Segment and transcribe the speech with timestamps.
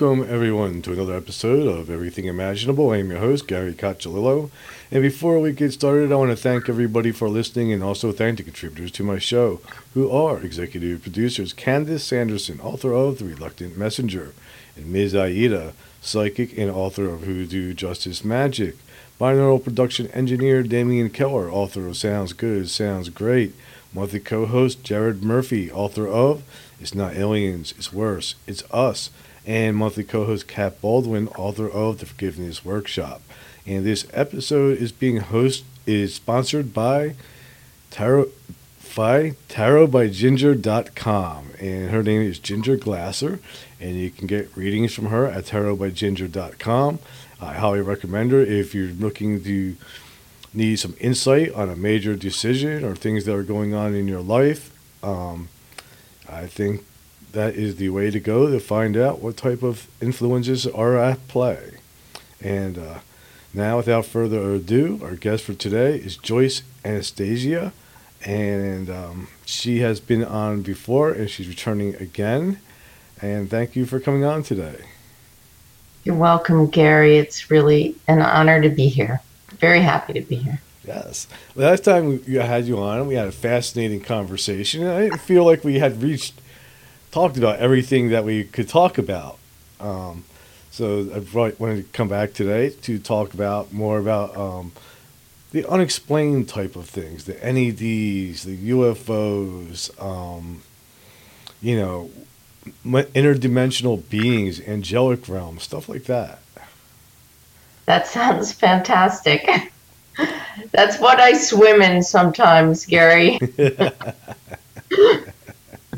[0.00, 2.92] Welcome, everyone, to another episode of Everything Imaginable.
[2.92, 4.48] I'm your host, Gary Cacciolillo.
[4.92, 8.36] And before we get started, I want to thank everybody for listening and also thank
[8.36, 9.60] the contributors to my show,
[9.94, 14.34] who are executive producers Candace Sanderson, author of The Reluctant Messenger,
[14.76, 15.16] and Ms.
[15.16, 18.76] Aida, psychic and author of Hoodoo Justice Magic.
[19.20, 23.52] Binaural production engineer Damian Keller, author of Sounds Good, Sounds Great.
[23.92, 26.44] Monthly co host Jared Murphy, author of
[26.80, 29.10] It's Not Aliens, It's Worse, It's Us
[29.48, 33.22] and monthly co-host Kat Baldwin, author of the Forgiveness Workshop.
[33.66, 37.14] And this episode is being host is sponsored by
[37.90, 38.26] Tarot
[38.94, 43.38] by tarotbyginger.com and her name is Ginger Glasser
[43.80, 46.98] and you can get readings from her at tarotbyginger.com.
[47.40, 49.76] I highly recommend her if you're looking to
[50.52, 54.20] need some insight on a major decision or things that are going on in your
[54.20, 54.70] life.
[55.02, 55.48] Um,
[56.28, 56.84] I think
[57.32, 61.26] that is the way to go to find out what type of influences are at
[61.28, 61.78] play.
[62.40, 62.98] And uh,
[63.52, 67.72] now, without further ado, our guest for today is Joyce Anastasia,
[68.24, 72.60] and um, she has been on before and she's returning again.
[73.20, 74.84] And thank you for coming on today.
[76.04, 77.18] You're welcome, Gary.
[77.18, 79.20] It's really an honor to be here.
[79.58, 80.60] Very happy to be here.
[80.86, 81.26] Yes.
[81.54, 84.86] Last time we had you on, we had a fascinating conversation.
[84.86, 86.40] I didn't feel like we had reached
[87.10, 89.38] talked about everything that we could talk about.
[89.80, 90.24] Um,
[90.70, 94.72] so I wanted to come back today to talk about more about um,
[95.50, 100.62] the unexplained type of things, the NEDs, the UFOs, um,
[101.60, 102.10] you know,
[102.84, 106.40] interdimensional beings, angelic realms, stuff like that.
[107.86, 109.48] That sounds fantastic.
[110.72, 113.38] That's what I swim in sometimes, Gary.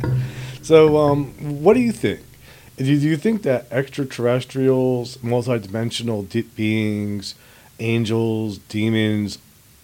[0.70, 1.32] So, um,
[1.64, 2.20] what do you think?
[2.76, 7.34] Do you think that extraterrestrials, multidimensional de- beings,
[7.80, 9.38] angels, demons,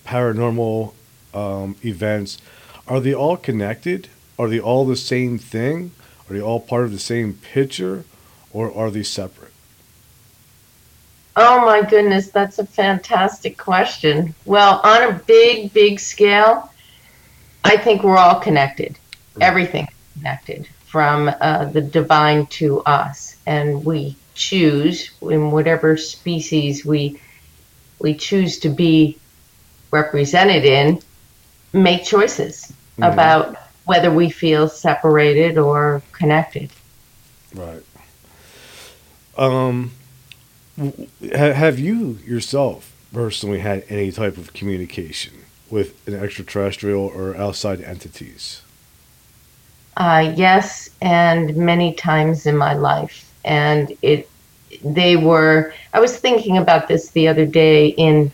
[0.04, 0.94] paranormal
[1.34, 2.38] um, events,
[2.86, 4.06] are they all connected?
[4.38, 5.90] Are they all the same thing?
[6.30, 8.04] Are they all part of the same picture?
[8.52, 9.54] Or are they separate?
[11.34, 14.36] Oh my goodness, that's a fantastic question.
[14.44, 16.72] Well, on a big, big scale,
[17.64, 18.96] I think we're all connected.
[19.40, 27.20] Everything connected from uh, the divine to us, and we choose in whatever species we
[27.98, 29.18] we choose to be
[29.90, 31.02] represented in,
[31.74, 33.02] make choices mm-hmm.
[33.02, 36.70] about whether we feel separated or connected.
[37.54, 37.84] Right.
[39.36, 39.92] Um,
[41.34, 45.34] have you yourself personally had any type of communication
[45.68, 48.62] with an extraterrestrial or outside entities?
[49.96, 53.32] Uh, yes, and many times in my life.
[53.44, 54.28] And it,
[54.84, 55.72] they were.
[55.92, 58.30] I was thinking about this the other day in,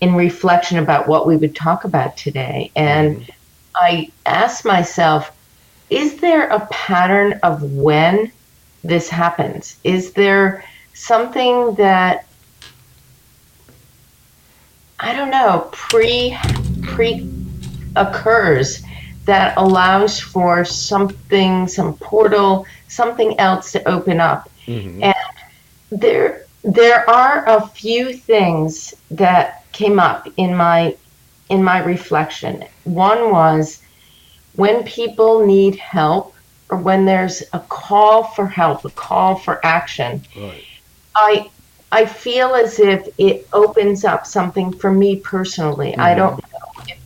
[0.00, 3.30] in reflection about what we would talk about today, and mm-hmm.
[3.74, 5.32] I asked myself,
[5.90, 8.30] is there a pattern of when
[8.84, 9.78] this happens?
[9.84, 12.26] Is there something that
[15.00, 16.36] I don't know pre
[16.82, 17.28] pre
[17.96, 18.82] occurs
[19.28, 24.48] that allows for something, some portal, something else to open up.
[24.66, 25.04] Mm-hmm.
[25.04, 25.14] And
[25.90, 30.96] there, there are a few things that came up in my
[31.50, 32.64] in my reflection.
[32.84, 33.82] One was
[34.54, 36.34] when people need help
[36.70, 40.22] or when there's a call for help, a call for action.
[40.34, 40.64] Right.
[41.14, 41.50] I
[41.92, 45.92] I feel as if it opens up something for me personally.
[45.92, 46.00] Mm-hmm.
[46.00, 46.42] I don't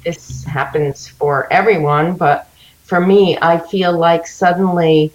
[0.04, 2.48] this happens for everyone, but
[2.82, 5.12] for me, I feel like suddenly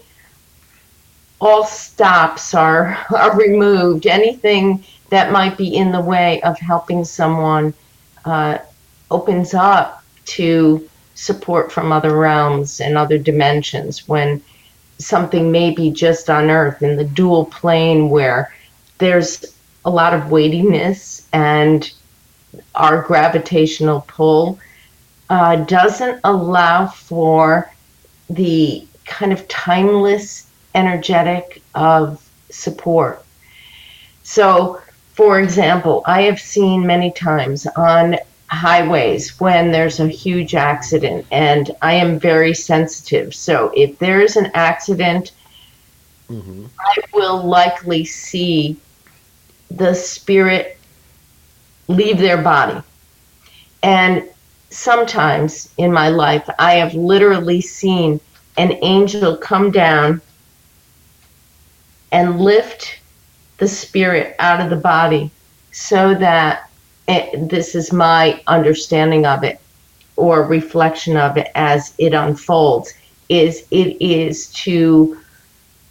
[1.39, 4.07] all stops are, are removed.
[4.07, 7.73] Anything that might be in the way of helping someone
[8.25, 8.57] uh,
[9.09, 14.41] opens up to support from other realms and other dimensions when
[14.99, 18.53] something may be just on earth in the dual plane where
[18.97, 19.45] there's
[19.85, 21.91] a lot of weightiness and
[22.75, 24.59] our gravitational pull
[25.29, 27.71] uh, doesn't allow for
[28.29, 33.23] the kind of timeless energetic of support.
[34.23, 34.81] So,
[35.13, 38.17] for example, I have seen many times on
[38.49, 43.33] highways when there's a huge accident, and I am very sensitive.
[43.33, 45.31] So, if there is an accident,
[46.29, 46.65] Mm-hmm.
[46.79, 48.77] I will likely see
[49.71, 50.77] the spirit
[51.87, 52.81] leave their body.
[53.81, 54.23] And
[54.69, 58.19] sometimes in my life, I have literally seen
[58.57, 60.21] an angel come down
[62.11, 62.99] and lift
[63.57, 65.31] the spirit out of the body
[65.71, 66.69] so that
[67.07, 69.59] it, this is my understanding of it
[70.15, 72.93] or reflection of it as it unfolds
[73.29, 75.17] is it is to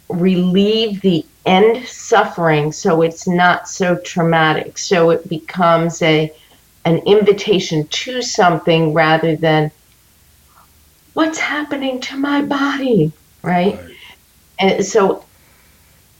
[0.09, 4.77] relieve the end suffering so it's not so traumatic.
[4.77, 6.31] So it becomes a
[6.87, 9.71] an invitation to something rather than
[11.13, 13.11] what's happening to my body
[13.43, 13.95] right, Right.
[14.59, 15.23] and so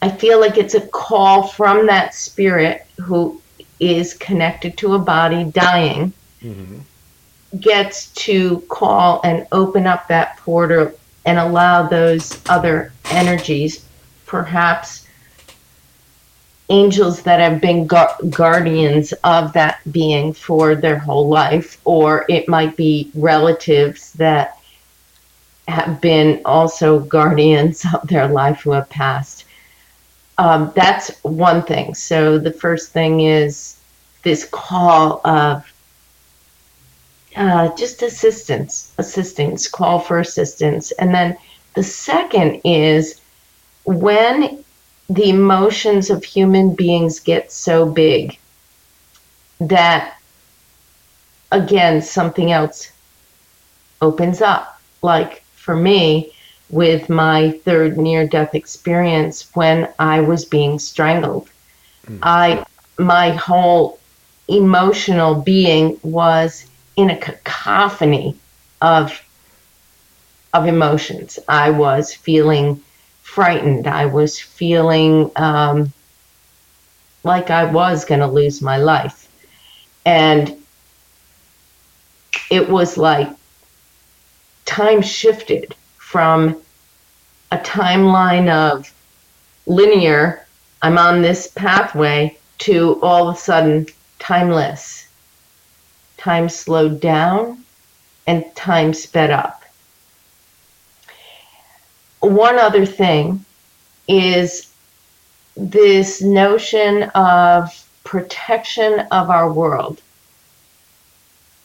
[0.01, 3.41] i feel like it's a call from that spirit who
[3.79, 7.57] is connected to a body dying Mm-hmm.
[7.59, 10.91] gets to call and open up that portal
[11.25, 13.83] and allow those other energies,
[14.27, 15.06] perhaps
[16.69, 22.49] angels that have been gu- guardians of that being for their whole life, or it
[22.49, 24.59] might be relatives that
[25.67, 29.45] have been also guardians of their life who have passed.
[30.37, 31.95] Um, that's one thing.
[31.95, 33.79] So the first thing is
[34.23, 35.71] this call of
[37.35, 40.91] uh, just assistance, assistance, call for assistance.
[40.91, 41.37] And then
[41.75, 43.21] the second is
[43.85, 44.63] when
[45.09, 48.37] the emotions of human beings get so big
[49.59, 50.17] that,
[51.51, 52.91] again, something else
[54.01, 54.81] opens up.
[55.01, 56.33] Like for me,
[56.69, 61.49] with my third near death experience when I was being strangled,
[62.05, 62.17] hmm.
[62.21, 62.65] I
[62.99, 63.99] my whole
[64.47, 66.65] emotional being was
[66.95, 68.35] in a cacophony
[68.81, 69.23] of
[70.53, 71.39] of emotions.
[71.47, 72.81] I was feeling
[73.37, 73.85] frightened.
[73.85, 75.93] I was feeling um,
[77.23, 79.29] like I was going to lose my life,
[80.07, 80.55] and
[82.49, 83.29] it was like
[84.65, 86.59] time shifted from
[87.51, 88.91] a timeline of
[89.67, 90.43] linear.
[90.81, 93.85] I'm on this pathway to all of a sudden
[94.17, 95.07] timeless
[96.17, 97.63] time slowed down
[98.25, 99.61] and time sped up.
[102.27, 103.45] One other thing
[104.05, 104.69] is
[105.55, 110.01] this notion of protection of our world.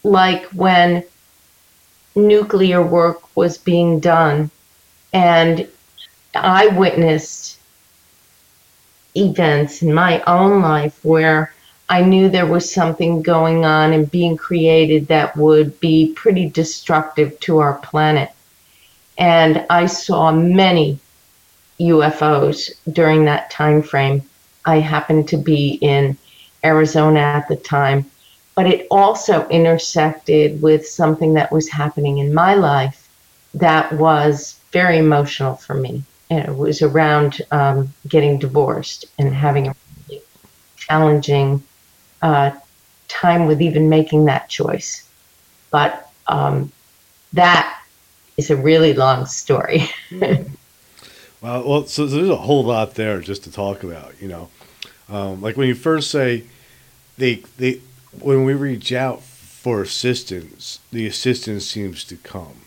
[0.04, 1.02] Like when
[2.14, 4.52] nuclear work was being done,
[5.12, 5.66] and
[6.32, 7.58] I witnessed
[9.16, 11.52] events in my own life where
[11.88, 17.38] I knew there was something going on and being created that would be pretty destructive
[17.40, 18.30] to our planet.
[19.18, 20.98] And I saw many
[21.80, 24.22] UFOs during that time frame.
[24.64, 26.16] I happened to be in
[26.64, 28.10] Arizona at the time,
[28.54, 33.08] but it also intersected with something that was happening in my life
[33.54, 36.02] that was very emotional for me.
[36.30, 39.74] And it was around um, getting divorced and having a
[40.08, 40.22] really
[40.76, 41.62] challenging
[42.22, 42.52] uh,
[43.08, 45.06] time with even making that choice.
[45.70, 46.72] But um,
[47.34, 47.81] that
[48.36, 49.88] is a really long story.
[51.42, 54.14] Well, well, so there's a whole lot there just to talk about.
[54.22, 54.48] You know,
[55.08, 56.44] um, like when you first say
[57.18, 57.80] they they
[58.20, 62.62] when we reach out for assistance, the assistance seems to come,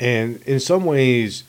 [0.00, 1.44] and in some ways,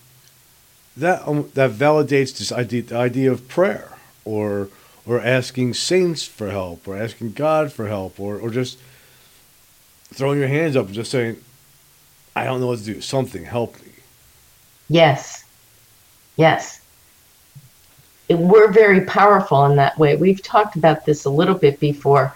[0.98, 3.94] that um, that validates this idea the idea of prayer
[4.26, 4.68] or
[5.06, 8.78] or asking saints for help or asking God for help or or just
[10.14, 11.38] throwing your hands up and just saying,
[12.36, 13.02] I don't know what to do.
[13.02, 13.92] Something help me.
[14.90, 15.46] yes,
[16.36, 16.82] yes.
[18.30, 20.16] We're very powerful in that way.
[20.16, 22.36] We've talked about this a little bit before.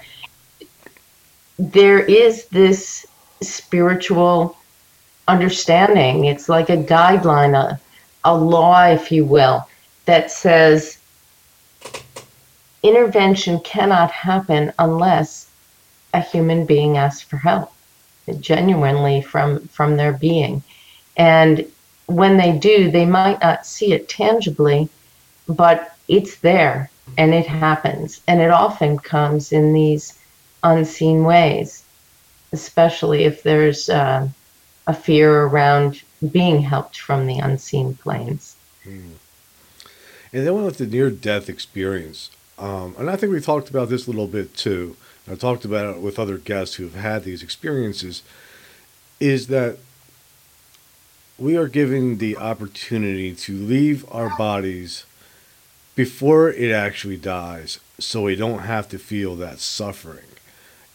[1.57, 3.07] There is this
[3.41, 4.55] spiritual
[5.27, 6.25] understanding.
[6.25, 7.79] It's like a guideline, a,
[8.23, 9.67] a law, if you will,
[10.05, 10.99] that says
[12.83, 15.49] intervention cannot happen unless
[16.13, 17.73] a human being asks for help
[18.33, 20.63] genuinely from from their being.
[21.17, 21.65] And
[22.07, 24.89] when they do they might not see it tangibly
[25.47, 28.21] but it's there and it happens.
[28.27, 30.17] And it often comes in these
[30.63, 31.83] unseen ways
[32.51, 34.27] especially if there's uh,
[34.87, 38.55] a fear around being helped from the unseen planes.
[40.33, 44.07] And then with the near death experience, um, and I think we talked about this
[44.07, 44.95] a little bit too.
[45.29, 48.23] I talked about it with other guests who have had these experiences.
[49.19, 49.77] Is that
[51.37, 55.05] we are given the opportunity to leave our bodies
[55.95, 60.25] before it actually dies, so we don't have to feel that suffering.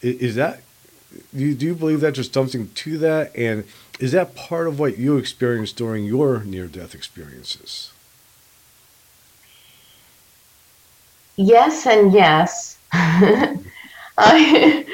[0.02, 0.62] Is, that
[1.34, 3.64] do you, do you believe that there's something to that, and
[4.00, 7.92] is that part of what you experienced during your near-death experiences?
[11.36, 12.78] Yes and yes.
[14.18, 14.84] I,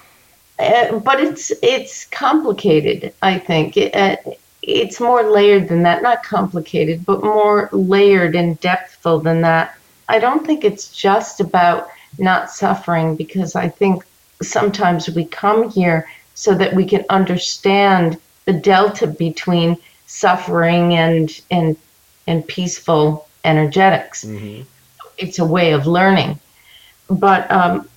[0.58, 3.12] uh, but it's it's complicated.
[3.22, 4.16] I think it, uh,
[4.62, 6.02] it's more layered than that.
[6.02, 9.76] Not complicated, but more layered and depthful than that.
[10.08, 14.04] I don't think it's just about not suffering because I think
[14.42, 21.76] sometimes we come here so that we can understand the delta between suffering and and
[22.26, 24.24] and peaceful energetics.
[24.24, 24.62] Mm-hmm.
[25.18, 26.38] It's a way of learning,
[27.08, 27.88] but um,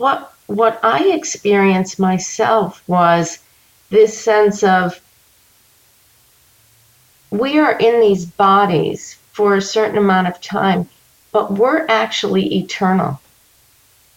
[0.00, 3.38] what what I experienced myself was
[3.90, 4.98] this sense of
[7.30, 10.88] we are in these bodies for a certain amount of time,
[11.32, 13.20] but we're actually eternal.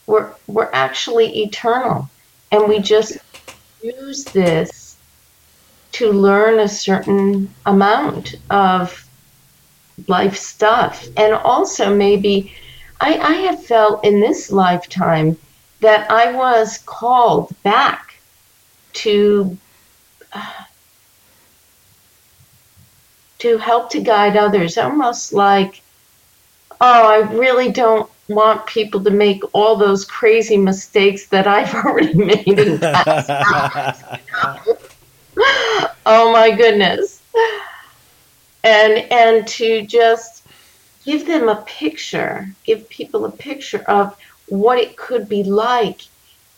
[0.08, 2.10] We're we're actually eternal,
[2.50, 3.18] and we just
[3.82, 4.96] use this
[5.92, 9.06] to learn a certain amount of
[10.08, 12.54] life stuff, and also maybe
[13.02, 15.36] I, I have felt in this lifetime
[15.84, 18.16] that I was called back
[18.94, 19.58] to
[23.40, 25.82] to help to guide others, almost like,
[26.80, 32.14] oh, I really don't want people to make all those crazy mistakes that I've already
[32.14, 33.30] made in past
[36.06, 37.22] oh my goodness.
[38.64, 40.48] And and to just
[41.04, 44.16] give them a picture, give people a picture of
[44.54, 46.02] what it could be like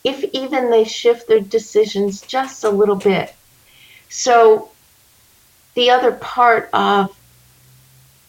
[0.04, 3.34] if even they shift their decisions just a little bit.
[4.10, 4.70] So
[5.76, 7.16] the other part of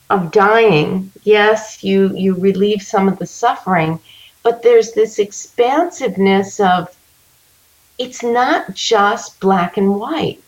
[0.09, 3.99] of dying, yes, you you relieve some of the suffering,
[4.45, 6.97] but there's this expansiveness of
[7.99, 10.41] it's not just black and white.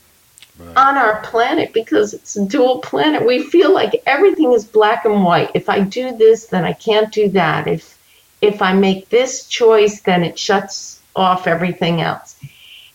[0.61, 0.77] Right.
[0.77, 5.25] On our planet, because it's a dual planet, we feel like everything is black and
[5.25, 5.51] white.
[5.55, 7.69] If I do this, then I can't do that.
[7.69, 7.98] If
[8.41, 12.37] if I make this choice, then it shuts off everything else.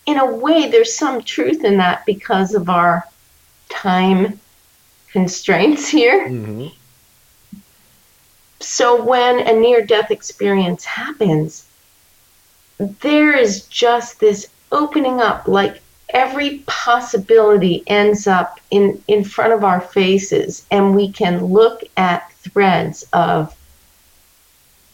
[0.05, 3.03] In a way, there's some truth in that because of our
[3.69, 4.39] time
[5.12, 6.27] constraints here.
[6.27, 6.67] Mm-hmm.
[8.59, 11.65] So when a near death experience happens,
[12.77, 19.63] there is just this opening up, like every possibility ends up in, in front of
[19.63, 23.55] our faces, and we can look at threads of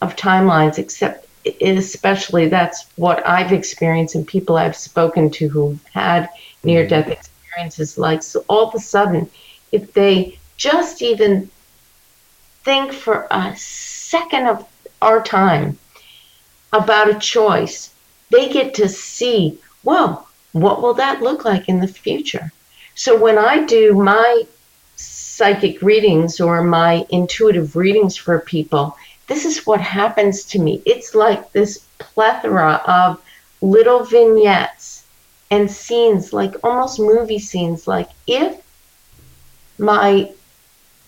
[0.00, 1.26] of timelines, except
[1.60, 6.28] especially that's what I've experienced and people I've spoken to who've had
[6.64, 7.12] near death mm-hmm.
[7.12, 7.98] experiences.
[7.98, 9.30] Like, so all of a sudden,
[9.72, 11.50] if they just even
[12.62, 14.68] think for a second of
[15.00, 15.78] our time
[16.72, 17.92] about a choice,
[18.30, 22.52] they get to see, well, what will that look like in the future?
[22.94, 24.42] So when I do my
[24.96, 28.96] psychic readings or my intuitive readings for people,
[29.30, 30.82] this is what happens to me.
[30.84, 33.22] It's like this plethora of
[33.60, 35.04] little vignettes
[35.52, 37.86] and scenes, like almost movie scenes.
[37.86, 38.60] Like if
[39.78, 40.32] my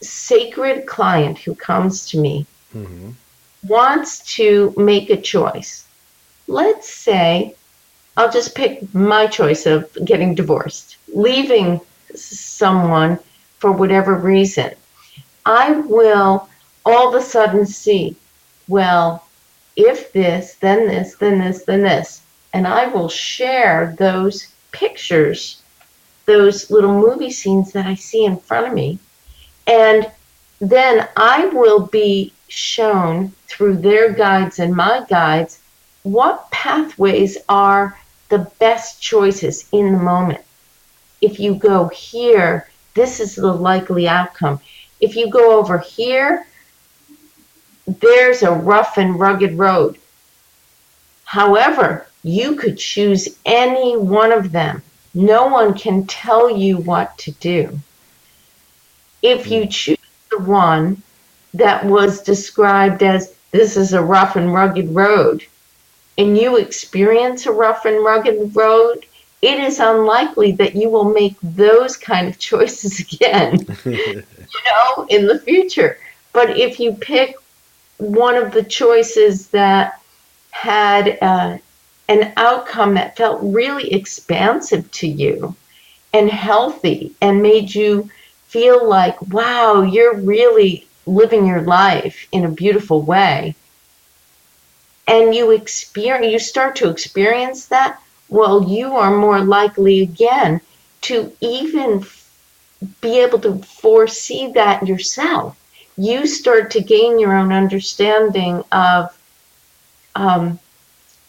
[0.00, 3.10] sacred client who comes to me mm-hmm.
[3.66, 5.84] wants to make a choice,
[6.46, 7.56] let's say
[8.16, 11.80] I'll just pick my choice of getting divorced, leaving
[12.14, 13.18] someone
[13.58, 14.70] for whatever reason.
[15.44, 16.48] I will
[16.84, 18.16] all of a sudden see,
[18.68, 19.26] well,
[19.76, 22.22] if this, then this, then this, then this.
[22.52, 25.62] And I will share those pictures,
[26.26, 28.98] those little movie scenes that I see in front of me.
[29.66, 30.10] And
[30.60, 35.58] then I will be shown through their guides and my guides
[36.02, 37.98] what pathways are
[38.28, 40.40] the best choices in the moment.
[41.20, 44.60] If you go here, this is the likely outcome.
[45.00, 46.46] If you go over here,
[47.86, 49.98] there's a rough and rugged road.
[51.24, 54.82] However, you could choose any one of them.
[55.14, 57.80] No one can tell you what to do.
[59.22, 59.70] If you hmm.
[59.70, 59.98] choose
[60.30, 61.02] the one
[61.54, 65.44] that was described as this is a rough and rugged road,
[66.16, 69.04] and you experience a rough and rugged road,
[69.42, 73.66] it is unlikely that you will make those kind of choices again.
[73.84, 74.22] you
[74.66, 75.98] know, in the future.
[76.32, 77.36] But if you pick
[77.98, 80.00] one of the choices that
[80.50, 81.58] had uh,
[82.08, 85.54] an outcome that felt really expansive to you
[86.12, 88.10] and healthy and made you
[88.46, 93.54] feel like, wow, you're really living your life in a beautiful way.
[95.06, 98.00] And you experience, you start to experience that.
[98.28, 100.60] Well, you are more likely again
[101.02, 102.04] to even
[103.00, 105.56] be able to foresee that yourself.
[105.96, 109.16] You start to gain your own understanding of
[110.14, 110.58] um,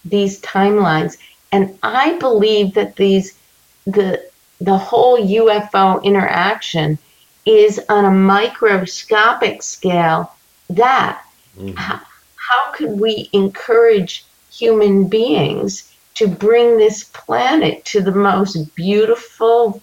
[0.05, 1.17] these timelines,
[1.51, 3.37] and I believe that these
[3.85, 4.23] the
[4.61, 6.97] the whole UFO interaction
[7.45, 10.31] is on a microscopic scale.
[10.69, 11.21] That
[11.59, 11.77] Mhm.
[11.77, 11.99] how,
[12.35, 19.81] how could we encourage human beings to bring this planet to the most beautiful,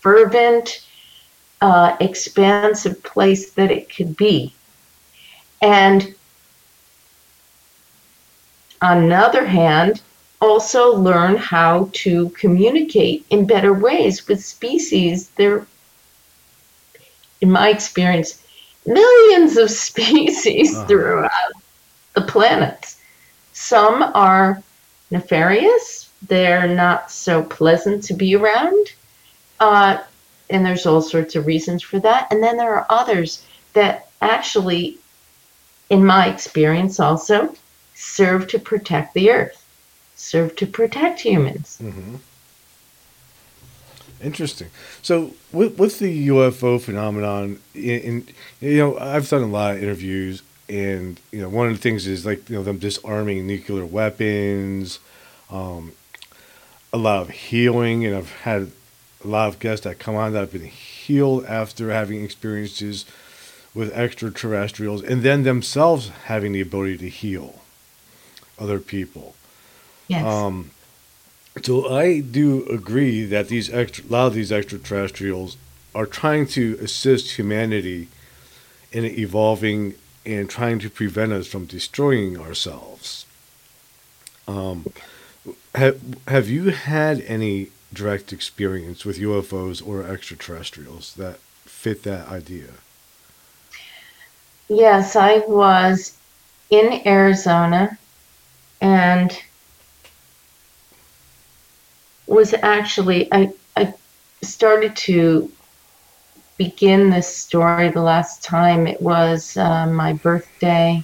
[0.00, 0.80] fervent,
[1.60, 4.52] uh, expansive place that it could be.
[5.60, 6.14] And
[8.82, 10.00] on the other hand,
[10.40, 15.30] also learn how to communicate in better ways with species.
[15.36, 15.66] There,
[17.40, 18.42] in my experience,
[18.86, 20.86] millions of species Uh-huh.
[20.86, 21.52] throughout
[22.14, 22.96] the planets.
[23.52, 24.62] Some are
[25.10, 28.86] nefarious, they're not so pleasant to be around.
[29.60, 29.98] Uh,
[30.50, 32.28] and there's all sorts of reasons for that.
[32.30, 34.98] And then there are others that actually,
[35.88, 37.54] in my experience, also
[37.94, 39.64] serve to protect the earth,
[40.16, 41.78] serve to protect humans.
[41.78, 42.16] hmm
[44.22, 44.68] Interesting.
[45.00, 48.26] So with with the UFO phenomenon, in, in
[48.60, 52.06] you know, I've done a lot of interviews, and you know, one of the things
[52.06, 54.98] is like you know them disarming nuclear weapons,
[55.50, 55.92] um,
[56.92, 58.72] a lot of healing, and I've had
[59.24, 63.04] a lot of guests that come on that have been healed after having experiences
[63.74, 67.60] with extraterrestrials, and then themselves having the ability to heal
[68.58, 69.34] other people.
[70.08, 70.24] Yes.
[70.24, 70.72] Um,
[71.62, 75.56] so I do agree that these extra, a lot of these extraterrestrials
[75.94, 78.08] are trying to assist humanity
[78.92, 79.94] in evolving
[80.26, 83.26] and trying to prevent us from destroying ourselves.
[84.46, 84.86] Um,
[85.74, 92.68] have Have you had any direct experience with UFOs or extraterrestrials that fit that idea?
[94.68, 96.16] Yes, I was
[96.70, 97.98] in Arizona
[98.80, 99.36] and
[102.26, 103.92] was actually I I
[104.42, 105.50] started to
[106.56, 111.02] begin this story the last time it was uh, my birthday.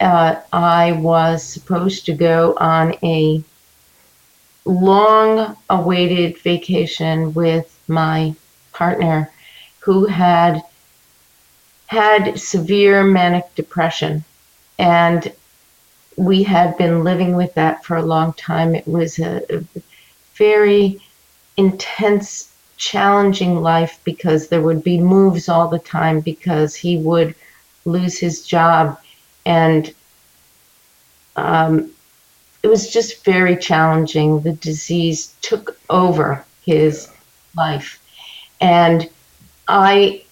[0.00, 3.42] Uh, I was supposed to go on a
[4.68, 8.34] long awaited vacation with my
[8.72, 9.30] partner
[9.80, 10.62] who had
[11.86, 14.22] had severe manic depression.
[14.78, 15.32] And
[16.16, 18.74] we had been living with that for a long time.
[18.74, 19.64] It was a, a
[20.34, 21.00] very
[21.56, 27.34] intense challenging life because there would be moves all the time because he would
[27.86, 28.98] lose his job.
[29.46, 29.94] And
[31.36, 31.90] um,
[32.62, 37.08] it was just very challenging the disease took over his
[37.56, 38.00] life
[38.60, 39.08] and
[39.68, 40.22] i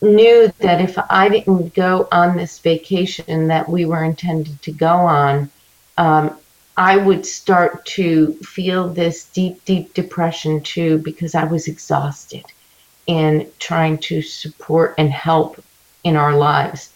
[0.00, 4.88] knew that if I didn't go on this vacation that we were intended to go
[4.88, 5.50] on,
[5.96, 6.36] um,
[6.76, 12.44] I would start to feel this deep, deep depression too because I was exhausted
[13.06, 15.62] in trying to support and help
[16.04, 16.92] in our lives.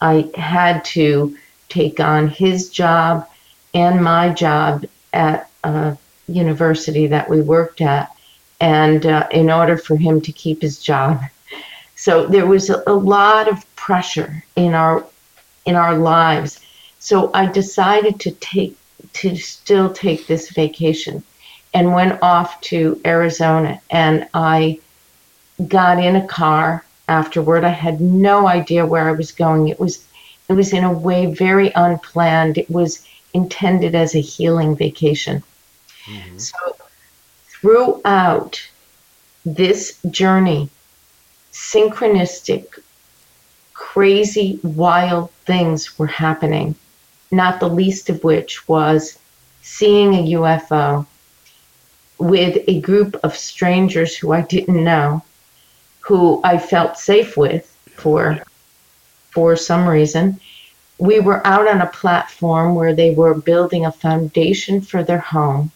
[0.00, 1.36] I had to
[1.68, 3.26] take on his job
[3.74, 5.96] and my job at a
[6.28, 8.10] university that we worked at,
[8.60, 11.20] and uh, in order for him to keep his job
[11.96, 15.04] so there was a, a lot of pressure in our
[15.64, 16.60] in our lives.
[16.98, 18.76] So I decided to take
[19.14, 21.22] to still take this vacation
[21.72, 24.80] and went off to Arizona and I
[25.68, 27.64] got in a car afterward.
[27.64, 29.68] I had no idea where I was going.
[29.68, 30.06] It was
[30.48, 32.58] it was in a way very unplanned.
[32.58, 35.42] It was intended as a healing vacation.
[36.06, 36.38] Mm-hmm.
[36.38, 36.56] So
[37.48, 38.66] throughout
[39.44, 40.70] this journey
[41.52, 42.80] synchronistic,
[43.74, 46.74] crazy, wild things were happening,
[47.30, 49.18] not the least of which was
[49.62, 51.06] seeing a UFO
[52.18, 55.22] with a group of strangers who I didn't know,
[56.00, 58.42] who I felt safe with for
[59.30, 60.40] for some reason.
[60.98, 65.72] We were out on a platform where they were building a foundation for their home.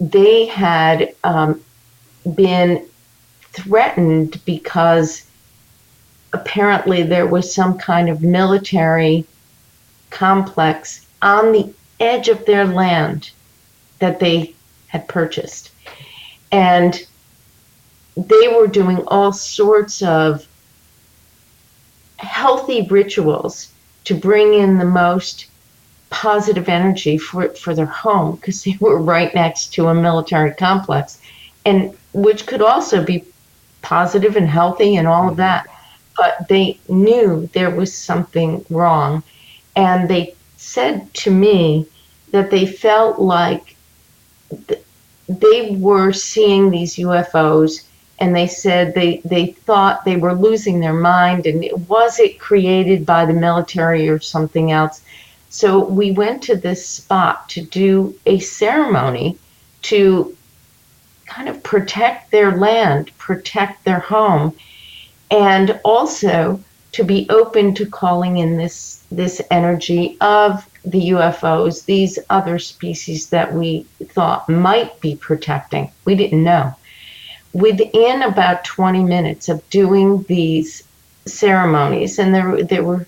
[0.00, 1.62] They had um,
[2.34, 2.86] been
[3.52, 5.24] threatened because
[6.32, 9.24] apparently there was some kind of military
[10.10, 13.30] complex on the edge of their land
[13.98, 14.54] that they
[14.88, 15.70] had purchased.
[16.52, 17.06] And
[18.16, 20.46] they were doing all sorts of
[22.18, 23.72] healthy rituals
[24.06, 25.46] to bring in the most
[26.10, 31.20] positive energy for, for their home because they were right next to a military complex
[31.64, 33.24] and which could also be
[33.82, 35.40] positive and healthy and all of mm-hmm.
[35.40, 35.66] that
[36.16, 39.22] but they knew there was something wrong
[39.74, 41.86] and they said to me
[42.30, 43.76] that they felt like
[44.68, 44.82] th-
[45.28, 47.84] they were seeing these UFOs
[48.18, 52.38] and they said they, they thought they were losing their mind and it was it
[52.38, 55.02] created by the military or something else
[55.48, 59.38] so we went to this spot to do a ceremony
[59.82, 60.36] to
[61.26, 64.54] kind of protect their land protect their home
[65.30, 66.60] and also
[66.92, 73.28] to be open to calling in this this energy of the UFOs, these other species
[73.30, 75.90] that we thought might be protecting.
[76.04, 76.74] We didn't know
[77.56, 80.82] within about 20 minutes of doing these
[81.24, 83.06] ceremonies, and there, there were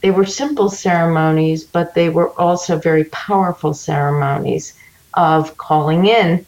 [0.00, 4.74] they were simple ceremonies, but they were also very powerful ceremonies
[5.14, 6.44] of calling in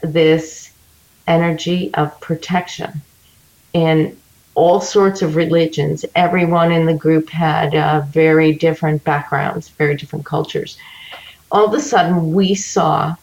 [0.00, 0.70] this
[1.26, 3.02] energy of protection.
[3.74, 4.16] In
[4.54, 10.24] all sorts of religions, everyone in the group had uh, very different backgrounds, very different
[10.24, 10.78] cultures.
[11.50, 13.14] All of a sudden, we saw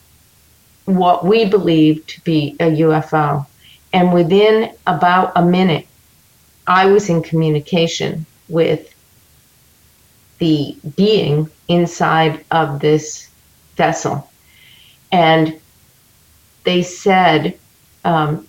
[0.86, 3.48] what we believed to be a UFO
[3.94, 5.88] and within about a minute,
[6.66, 8.94] I was in communication with
[10.40, 13.30] the being inside of this
[13.76, 14.30] vessel.
[15.12, 15.60] And
[16.64, 17.58] they said
[18.04, 18.48] um,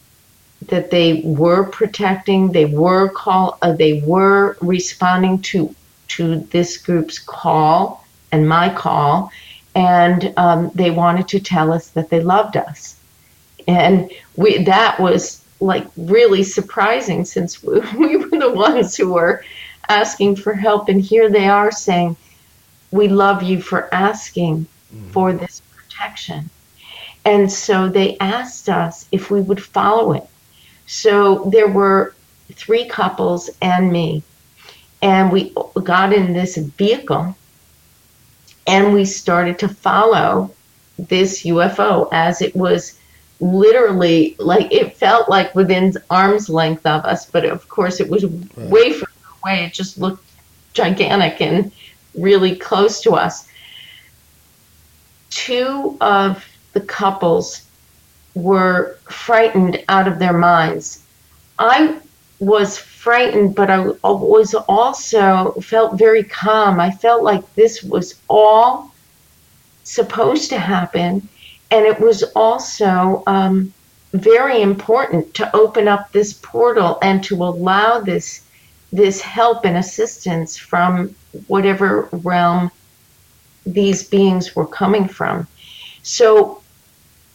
[0.68, 5.74] that they were protecting, they were call, uh, they were responding to
[6.06, 9.32] to this group's call and my call,
[9.74, 12.93] and um, they wanted to tell us that they loved us
[13.66, 19.44] and we that was like really surprising since we, we were the ones who were
[19.88, 20.88] asking for help.
[20.88, 22.16] And here they are saying
[22.90, 25.10] we love you for asking mm-hmm.
[25.10, 26.50] for this protection.
[27.24, 30.26] And so they asked us if we would follow it.
[30.86, 32.14] So there were
[32.52, 34.22] three couples and me.
[35.00, 37.36] And we got in this vehicle
[38.66, 40.50] and we started to follow
[40.98, 42.98] this UFO as it was
[43.44, 48.24] literally like it felt like within arm's length of us, but of course it was
[48.24, 48.70] right.
[48.70, 49.64] way further away.
[49.64, 50.24] It just looked
[50.72, 51.70] gigantic and
[52.18, 53.46] really close to us.
[55.28, 57.66] Two of the couples
[58.34, 61.04] were frightened out of their minds.
[61.58, 62.00] I
[62.38, 66.80] was frightened, but I was also felt very calm.
[66.80, 68.94] I felt like this was all
[69.82, 71.28] supposed to happen
[71.74, 73.74] and it was also um,
[74.12, 78.42] very important to open up this portal and to allow this
[78.92, 81.12] this help and assistance from
[81.48, 82.70] whatever realm
[83.66, 85.48] these beings were coming from.
[86.04, 86.62] So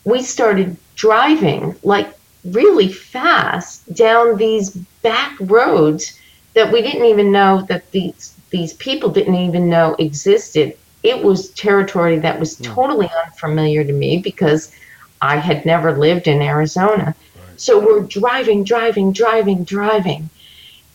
[0.06, 2.08] we started driving like
[2.46, 4.70] really fast down these
[5.04, 6.18] back roads
[6.54, 11.50] that we didn't even know that these these people didn't even know existed it was
[11.52, 12.64] territory that was hmm.
[12.64, 14.74] totally unfamiliar to me because
[15.22, 17.16] I had never lived in Arizona.
[17.16, 17.62] Right.
[17.62, 20.30] So we're driving, driving, driving, driving.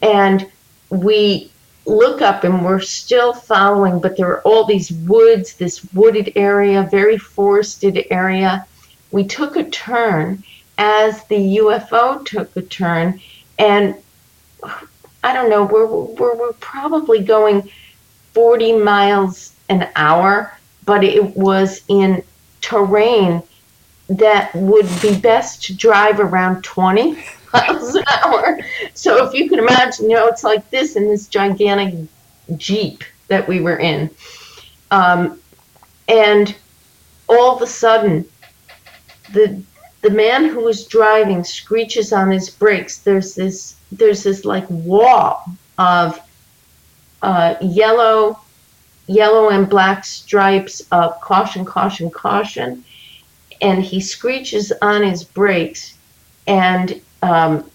[0.00, 0.50] And
[0.90, 1.50] we
[1.86, 6.88] look up and we're still following, but there are all these woods, this wooded area,
[6.90, 8.66] very forested area.
[9.10, 10.42] We took a turn
[10.78, 13.20] as the UFO took a turn,
[13.58, 13.94] and
[15.22, 17.70] I don't know, we're, we're, we're probably going
[18.32, 22.22] 40 miles an hour, but it was in
[22.61, 23.42] terrain
[24.09, 27.12] that would be best to drive around 20
[27.53, 28.59] miles an hour.
[28.94, 32.09] So if you can imagine, you know, it's like this in this gigantic
[32.57, 34.11] Jeep that we were in.
[34.90, 35.40] Um,
[36.09, 36.55] and
[37.29, 38.27] all of a sudden,
[39.33, 39.62] the
[40.03, 42.98] the man who was driving screeches on his brakes.
[42.98, 45.42] There's this there's this like wall
[45.79, 46.20] of
[47.22, 48.38] uh, yellow
[49.06, 52.84] yellow and black stripes of caution, caution, caution.
[53.60, 55.96] And he screeches on his brakes
[56.46, 57.70] and um,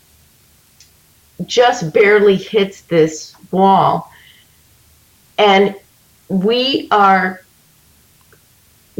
[1.45, 4.11] just barely hits this wall.
[5.37, 5.75] And
[6.27, 7.41] we are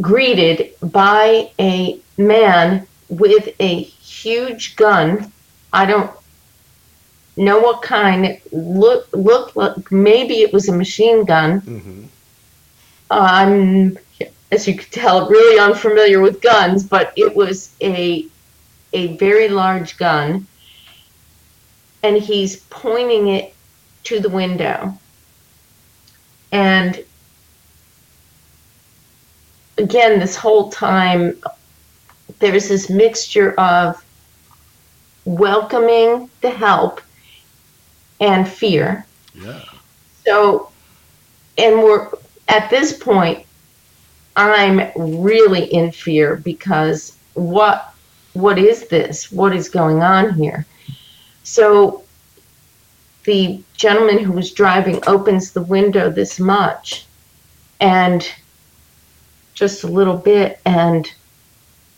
[0.00, 5.30] greeted by a man with a huge gun
[5.72, 6.10] I don't
[7.36, 8.40] know what kind.
[8.52, 11.60] Look looked like maybe it was a machine gun.
[11.60, 12.04] Mm-hmm.
[13.10, 13.98] I'm,
[14.52, 18.26] as you can tell, really unfamiliar with guns, but it was a
[18.92, 20.46] a very large gun,
[22.02, 23.54] and he's pointing it
[24.04, 24.98] to the window.
[26.50, 27.04] And
[29.78, 31.40] again, this whole time,
[32.40, 34.04] there's this mixture of
[35.24, 37.00] welcoming the help
[38.20, 39.06] and fear.
[39.34, 39.62] Yeah.
[40.26, 40.70] So,
[41.56, 42.08] and we're
[42.50, 43.46] at this point,
[44.36, 47.94] I'm really in fear because what
[48.32, 49.32] what is this?
[49.32, 50.66] What is going on here?
[51.42, 52.04] So
[53.24, 57.06] the gentleman who was driving opens the window this much
[57.80, 58.30] and
[59.54, 61.12] just a little bit and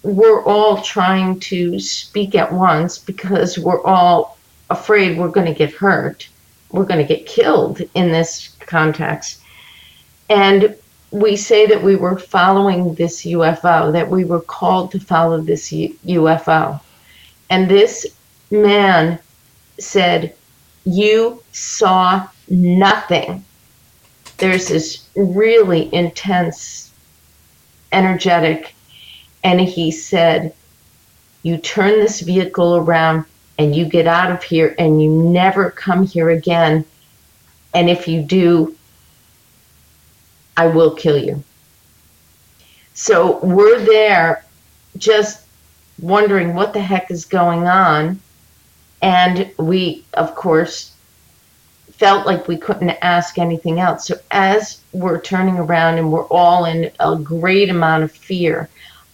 [0.02, 4.36] we're all trying to speak at once because we're all
[4.68, 6.28] afraid we're going to get hurt
[6.70, 9.41] we're going to get killed in this context
[10.32, 10.74] and
[11.10, 15.70] we say that we were following this UFO, that we were called to follow this
[15.70, 16.80] UFO.
[17.50, 18.06] And this
[18.50, 19.18] man
[19.78, 20.34] said,
[20.86, 23.44] You saw nothing.
[24.38, 26.94] There's this really intense,
[27.92, 28.74] energetic,
[29.44, 30.54] and he said,
[31.42, 33.26] You turn this vehicle around
[33.58, 36.86] and you get out of here and you never come here again.
[37.74, 38.74] And if you do,
[40.56, 41.42] I will kill you.
[42.94, 44.44] So we're there
[44.96, 45.44] just
[46.00, 48.20] wondering what the heck is going on.
[49.00, 50.92] And we, of course,
[51.92, 54.06] felt like we couldn't ask anything else.
[54.06, 58.68] So as we're turning around and we're all in a great amount of fear,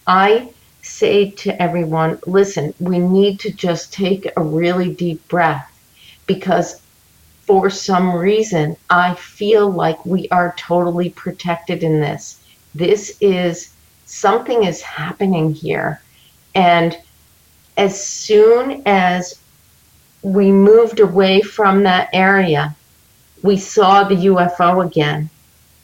[0.07, 0.49] I
[0.81, 5.71] say to everyone, listen, we need to just take a really deep breath
[6.25, 6.81] because
[7.49, 12.43] for some reason, I feel like we are totally protected in this.
[12.75, 13.73] This is
[14.05, 15.99] something is happening here.
[16.53, 16.95] And
[17.75, 19.39] as soon as
[20.21, 22.75] we moved away from that area,
[23.41, 25.31] we saw the UFO again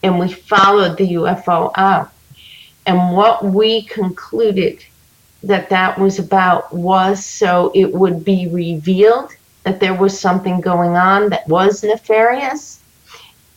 [0.04, 2.12] and we followed the UFO out.
[2.86, 4.86] And what we concluded
[5.42, 9.32] that that was about was so it would be revealed
[9.66, 12.80] that there was something going on that was nefarious.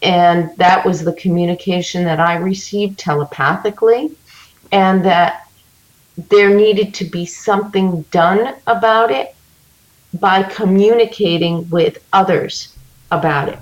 [0.03, 4.12] And that was the communication that I received telepathically,
[4.73, 5.49] and that
[6.29, 9.35] there needed to be something done about it
[10.21, 12.77] by communicating with others
[13.11, 13.59] about it.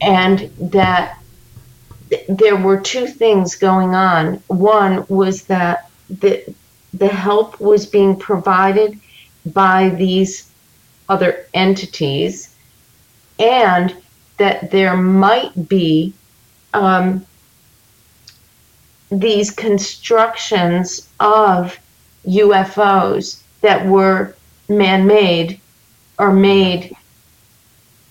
[0.00, 1.18] And that
[2.28, 4.34] there were two things going on.
[4.46, 6.54] One was that the,
[6.92, 9.00] the help was being provided
[9.46, 10.50] by these
[11.08, 12.54] other entities,
[13.38, 13.94] and
[14.38, 16.12] that there might be
[16.72, 17.24] um,
[19.10, 21.78] these constructions of
[22.26, 24.34] UFOs that were
[24.68, 25.60] man-made
[26.18, 26.96] or made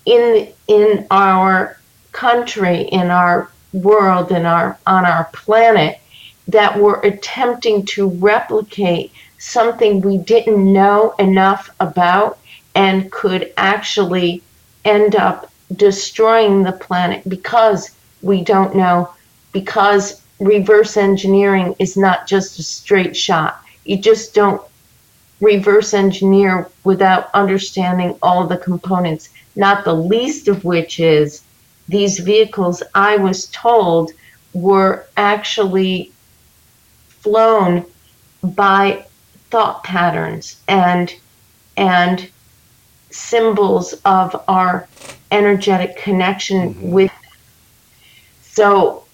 [0.05, 1.77] in in our
[2.11, 5.99] country, in our world, in our on our planet
[6.47, 12.37] that were attempting to replicate something we didn't know enough about
[12.75, 14.41] and could actually
[14.85, 19.09] end up destroying the planet because we don't know,
[19.51, 23.61] because reverse engineering is not just a straight shot.
[23.85, 24.61] You just don't
[25.39, 31.43] reverse engineer without understanding all the components, not the least of which is
[31.89, 34.11] these vehicles, I was told,
[34.53, 36.11] were actually
[37.07, 37.85] flown
[38.41, 39.05] by
[39.49, 41.13] thought patterns and
[41.75, 42.29] and
[43.13, 44.87] symbols of our
[45.31, 46.91] energetic connection mm-hmm.
[46.91, 47.11] with.
[48.41, 49.05] So,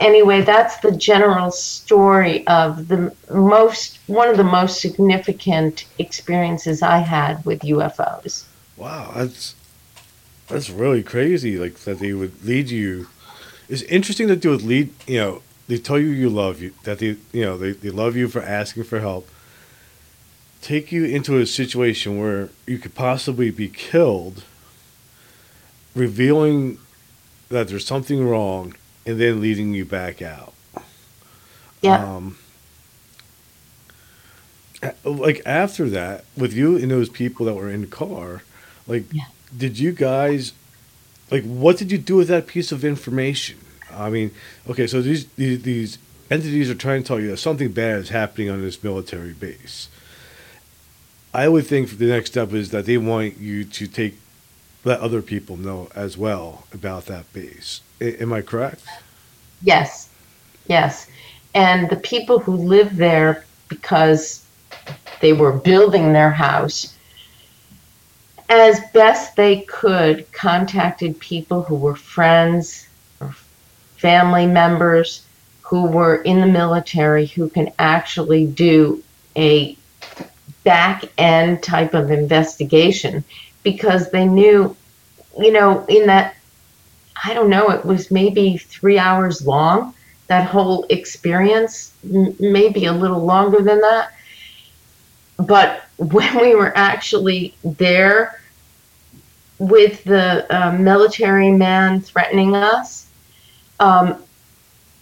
[0.00, 6.98] anyway, that's the general story of the most one of the most significant experiences I
[6.98, 8.44] had with UFOs.
[8.76, 9.54] Wow, that's
[10.48, 11.58] that's really crazy.
[11.58, 13.08] Like that they would lead you.
[13.68, 14.94] It's interesting that they would lead.
[15.06, 16.72] You know, they tell you you love you.
[16.84, 19.28] That they you know they, they love you for asking for help
[20.60, 24.44] take you into a situation where you could possibly be killed,
[25.94, 26.78] revealing
[27.48, 28.74] that there's something wrong,
[29.06, 30.52] and then leading you back out.
[31.80, 32.16] Yeah.
[32.16, 32.38] Um,
[35.04, 38.42] like after that, with you and those people that were in the car,
[38.86, 39.24] like, yeah.
[39.56, 40.52] did you guys,
[41.30, 43.58] like, what did you do with that piece of information?
[43.90, 44.30] I mean,
[44.68, 45.98] okay, so these these, these
[46.30, 49.88] entities are trying to tell you that something bad is happening on this military base
[51.34, 54.14] I would think the next step is that they want you to take
[54.84, 57.80] let other people know as well about that base.
[58.00, 58.82] Am I correct?
[59.62, 60.08] Yes,
[60.66, 61.08] yes.
[61.54, 64.46] And the people who lived there, because
[65.20, 66.94] they were building their house,
[68.48, 72.88] as best they could, contacted people who were friends
[73.20, 73.34] or
[73.96, 75.24] family members
[75.62, 79.02] who were in the military who can actually do
[79.36, 79.76] a
[80.64, 83.24] back end type of investigation
[83.62, 84.74] because they knew,
[85.38, 86.36] you know, in that,
[87.24, 89.94] I don't know, it was maybe three hours long,
[90.28, 94.12] that whole experience, m- maybe a little longer than that.
[95.38, 98.40] But when we were actually there
[99.58, 103.08] with the uh, military man threatening us,
[103.80, 104.22] um,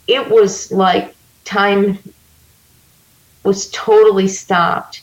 [0.09, 1.99] it was like time
[3.43, 5.03] was totally stopped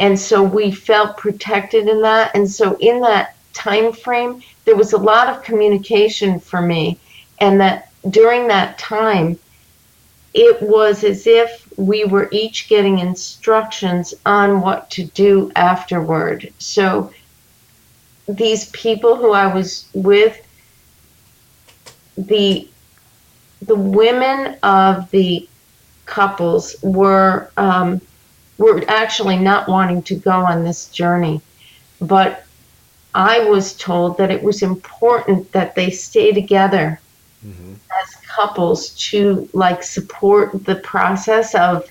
[0.00, 2.34] and so we felt protected in that.
[2.34, 6.98] And so in that time frame there was a lot of communication for me.
[7.38, 9.38] And that during that time
[10.32, 16.50] it was as if we were each getting instructions on what to do afterward.
[16.58, 17.12] So
[18.28, 20.40] these people who i was with
[22.16, 22.68] the
[23.62, 25.48] the women of the
[26.06, 28.00] couples were um,
[28.60, 31.42] were actually not wanting to go on this journey,
[32.00, 32.46] but
[33.14, 37.00] I was told that it was important that they stay together
[37.46, 37.74] Mm-hmm.
[38.02, 41.90] as couples to like support the process of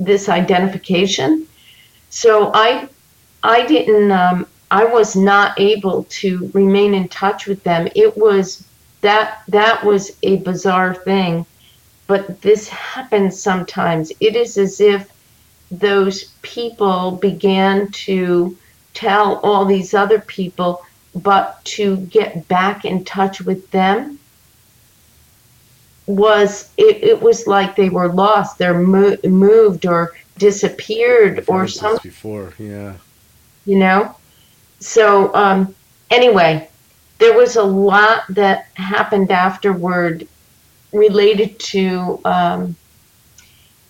[0.00, 1.46] this identification.
[2.10, 2.88] So I
[3.42, 7.88] I didn't um, I was not able to remain in touch with them.
[7.96, 8.64] It was
[9.02, 11.46] that that was a bizarre thing,
[12.06, 14.12] but this happens sometimes.
[14.20, 15.11] It is as if
[15.72, 18.56] those people began to
[18.92, 24.18] tell all these other people but to get back in touch with them
[26.06, 32.10] was it, it was like they were lost they're mo- moved or disappeared or something
[32.10, 32.52] before.
[32.58, 32.94] Yeah.
[33.64, 34.14] you know
[34.78, 35.74] so um
[36.10, 36.68] anyway
[37.18, 40.28] there was a lot that happened afterward
[40.92, 42.76] related to um,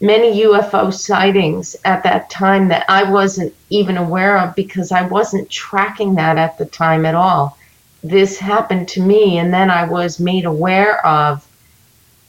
[0.03, 5.49] many UFO sightings at that time that I wasn't even aware of because I wasn't
[5.49, 7.57] tracking that at the time at all.
[8.03, 11.47] This happened to me, and then I was made aware of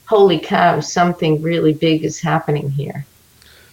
[0.05, 3.05] holy cow, something really big is happening here.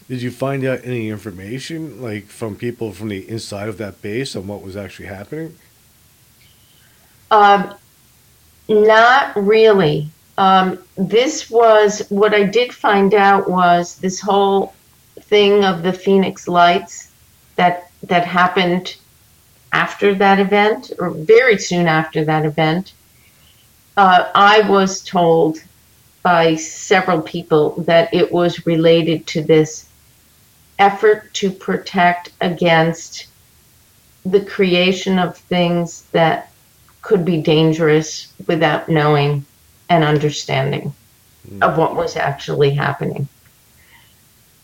[0.09, 4.35] Did you find out any information, like from people from the inside of that base,
[4.35, 5.57] on what was actually happening?
[7.31, 7.75] Um,
[8.67, 10.09] not really.
[10.41, 14.73] Um, this was what I did find out was this whole
[15.21, 17.13] thing of the Phoenix Lights
[17.57, 18.97] that that happened
[19.71, 22.95] after that event or very soon after that event.
[23.99, 25.59] Uh, I was told
[26.23, 29.91] by several people that it was related to this
[30.79, 33.27] effort to protect against
[34.25, 36.51] the creation of things that
[37.03, 39.45] could be dangerous without knowing
[39.91, 40.95] and understanding
[41.63, 43.29] of what was actually happening.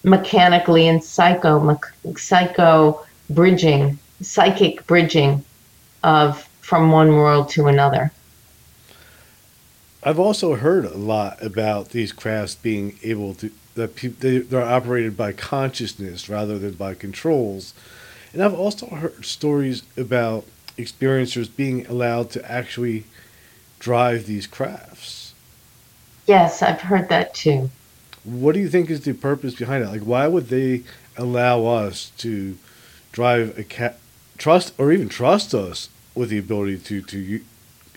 [0.05, 5.45] Mechanically and psycho mech- psycho bridging psychic bridging
[6.03, 8.13] of from one world to another.
[10.03, 14.63] I've also heard a lot about these crafts being able to that pe- they, they're
[14.63, 17.75] operated by consciousness rather than by controls,
[18.33, 20.45] and I've also heard stories about
[20.79, 23.05] experiencers being allowed to actually
[23.79, 25.16] drive these crafts.
[26.27, 27.71] Yes i've heard that too
[28.25, 29.89] What do you think is the purpose behind it?
[29.89, 30.83] Like, why would they
[31.17, 32.59] allow us to
[33.13, 33.99] drive a cat,
[34.37, 37.41] trust, or even trust us with the ability to to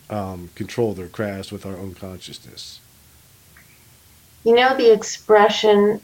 [0.10, 2.82] um, control their crafts with our own consciousness?
[4.44, 6.02] You know the expression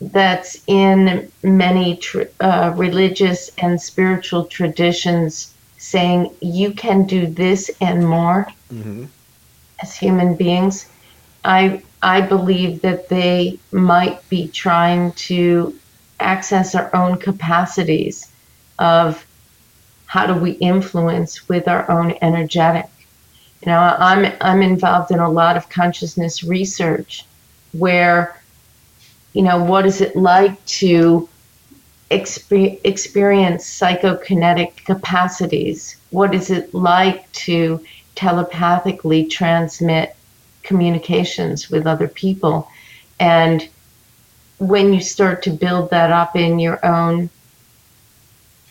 [0.00, 8.06] that's in many tr- uh, religious and spiritual traditions saying, you can do this and
[8.08, 9.04] more Mm-hmm.
[9.82, 10.88] as human beings.
[11.44, 15.74] I, I believe that they might be trying to
[16.20, 18.30] access our own capacities
[18.78, 19.24] of
[20.06, 22.88] how do we influence with our own energetic.
[23.62, 27.24] You know, I'm, I'm involved in a lot of consciousness research
[27.72, 28.40] where
[29.32, 31.28] you know what is it like to
[32.10, 37.84] expe- experience psychokinetic capacities what is it like to
[38.14, 40.14] telepathically transmit
[40.64, 42.68] communications with other people
[43.20, 43.68] and
[44.58, 47.28] when you start to build that up in your own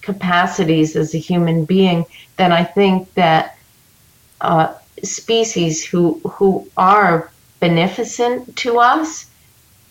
[0.01, 2.05] capacities as a human being,
[2.37, 3.57] then I think that
[4.41, 4.73] uh,
[5.03, 9.29] species who who are beneficent to us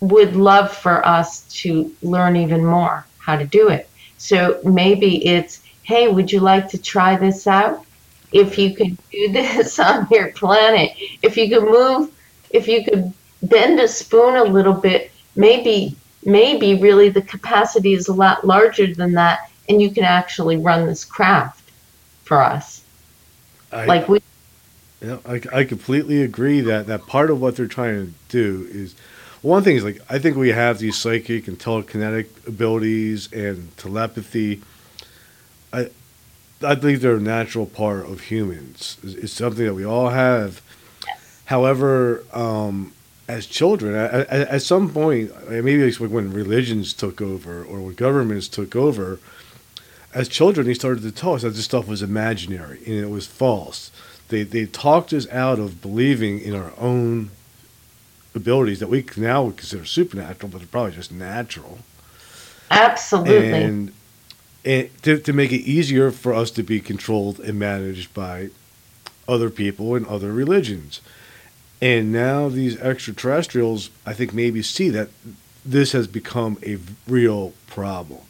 [0.00, 3.88] would love for us to learn even more how to do it.
[4.18, 7.84] So maybe it's, hey, would you like to try this out?
[8.32, 12.12] If you could do this on your planet, if you could move,
[12.50, 13.12] if you could
[13.42, 18.94] bend a spoon a little bit, maybe maybe really the capacity is a lot larger
[18.94, 21.70] than that and you can actually run this craft
[22.22, 22.84] for us.
[23.72, 24.20] I, like we
[25.00, 28.94] know, I, I completely agree that that part of what they're trying to do is
[29.40, 34.62] one thing is like I think we have these psychic and telekinetic abilities and telepathy.
[35.72, 35.90] I
[36.64, 38.98] I think they're a natural part of humans.
[39.02, 40.62] It's, it's something that we all have.
[41.46, 42.92] However, um,
[43.28, 47.80] as children, at, at, at some point, maybe it's like when religions took over or
[47.80, 49.18] when governments took over,
[50.14, 53.26] as children, they started to tell us that this stuff was imaginary and it was
[53.26, 53.90] false.
[54.28, 57.30] They, they talked us out of believing in our own
[58.34, 61.78] abilities that we now would consider supernatural, but they're probably just natural.
[62.70, 63.52] Absolutely.
[63.52, 63.92] And,
[64.64, 68.50] and to, to make it easier for us to be controlled and managed by
[69.28, 71.00] other people and other religions.
[71.80, 75.08] And now these extraterrestrials, I think, maybe see that
[75.64, 78.20] this has become a real problem.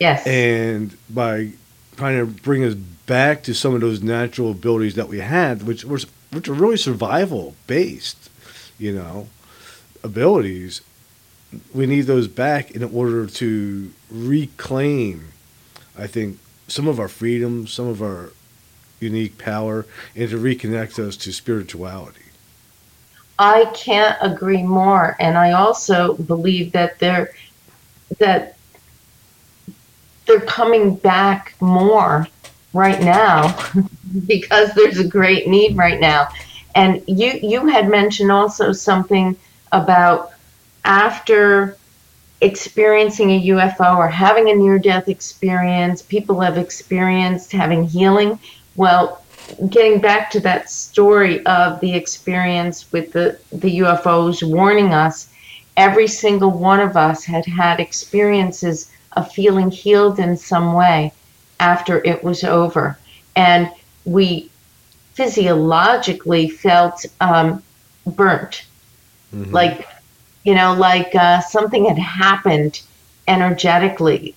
[0.00, 0.26] Yes.
[0.26, 1.52] And by
[1.96, 5.84] trying to bring us back to some of those natural abilities that we had, which
[5.84, 5.98] were
[6.30, 8.30] which are really survival based,
[8.78, 9.28] you know,
[10.02, 10.82] abilities,
[11.72, 15.28] we need those back in order to reclaim,
[15.98, 16.38] I think,
[16.68, 18.30] some of our freedom, some of our
[19.00, 22.20] unique power, and to reconnect us to spirituality.
[23.38, 27.34] I can't agree more, and I also believe that they're
[28.18, 28.56] that
[30.26, 32.26] they're coming back more
[32.72, 33.56] right now
[34.26, 36.28] because there's a great need right now.
[36.74, 39.36] And you you had mentioned also something
[39.72, 40.32] about
[40.84, 41.77] after
[42.40, 48.38] experiencing a UFO or having a near death experience, people have experienced having healing.
[48.76, 49.22] Well,
[49.70, 55.28] getting back to that story of the experience with the, the UFOs warning us,
[55.76, 61.12] every single one of us had had experiences of feeling healed in some way
[61.60, 62.98] after it was over.
[63.34, 63.70] And
[64.04, 64.50] we
[65.14, 67.62] physiologically felt um,
[68.06, 68.64] burnt.
[69.34, 69.52] Mm-hmm.
[69.52, 69.88] Like,
[70.44, 72.80] you know, like uh, something had happened
[73.26, 74.34] energetically.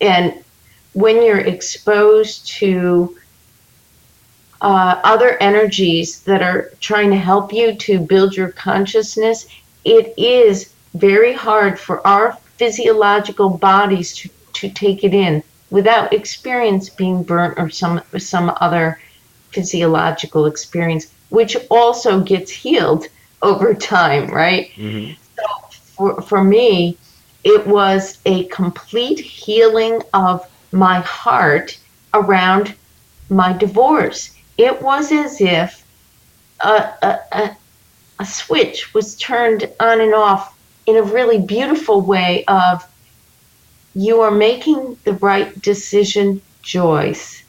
[0.00, 0.34] And
[0.92, 3.16] when you're exposed to
[4.60, 9.46] uh, other energies that are trying to help you to build your consciousness,
[9.84, 16.88] it is very hard for our physiological bodies to, to take it in without experience
[16.88, 19.00] being burnt or some some other
[19.50, 23.06] physiological experience, which also gets healed
[23.44, 24.70] over time, right?
[24.74, 25.12] Mm-hmm.
[25.36, 26.96] So for, for me,
[27.44, 31.78] it was a complete healing of my heart
[32.14, 32.74] around
[33.28, 34.34] my divorce.
[34.56, 35.86] It was as if
[36.60, 37.56] a, a, a,
[38.18, 42.88] a switch was turned on and off in a really beautiful way of
[43.94, 47.42] you are making the right decision, Joyce.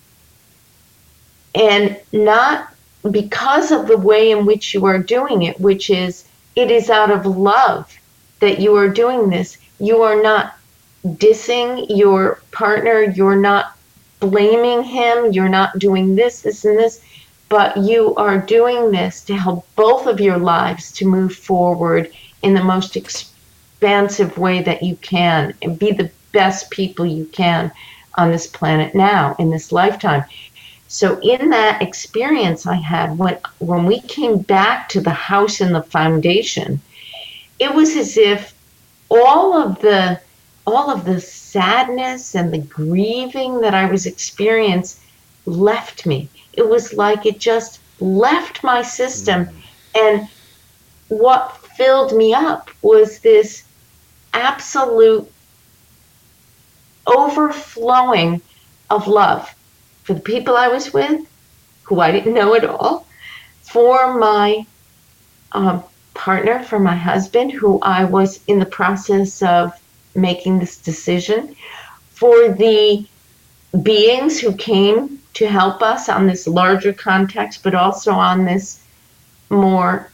[1.54, 2.75] And not
[3.12, 6.26] because of the way in which you are doing it, which is
[6.56, 7.94] it is out of love
[8.40, 9.58] that you are doing this.
[9.80, 10.58] You are not
[11.06, 13.78] dissing your partner, you're not
[14.20, 17.02] blaming him, you're not doing this, this, and this,
[17.50, 22.54] but you are doing this to help both of your lives to move forward in
[22.54, 27.72] the most expansive way that you can and be the best people you can
[28.18, 30.24] on this planet now in this lifetime.
[30.96, 35.76] So in that experience I had when when we came back to the house and
[35.76, 36.80] the foundation,
[37.60, 38.54] it was as if
[39.10, 40.22] all of the
[40.66, 45.02] all of the sadness and the grieving that I was experiencing
[45.46, 46.30] left me.
[46.54, 49.54] It was like it just left my system mm.
[49.98, 50.30] and
[51.10, 53.66] what filled me up was this
[54.34, 55.30] absolute
[57.06, 58.42] overflowing
[58.90, 59.54] of love
[60.06, 61.20] for the people I was with,
[61.84, 63.08] who I didn't know at all,
[63.64, 64.66] for my
[65.52, 65.84] um,
[66.14, 69.74] partner, for my husband, who I was in the process of
[70.14, 71.56] making this decision,
[72.12, 73.08] for the
[73.82, 78.84] beings who came to help us on this larger context, but also on this
[79.50, 80.12] more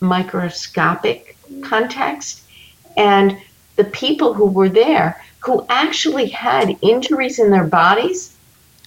[0.00, 2.42] microscopic context.
[2.96, 3.36] And
[3.76, 8.37] the people who were there who actually had injuries in their bodies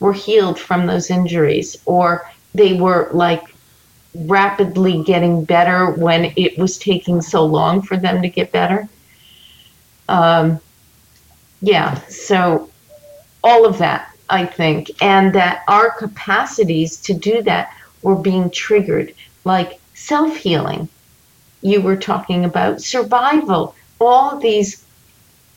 [0.01, 3.43] were healed from those injuries, or they were like
[4.13, 8.89] rapidly getting better when it was taking so long for them to get better.
[10.09, 10.59] Um,
[11.61, 12.69] yeah, so
[13.43, 19.13] all of that, I think, and that our capacities to do that were being triggered,
[19.45, 20.89] like self healing.
[21.61, 24.83] You were talking about survival, all these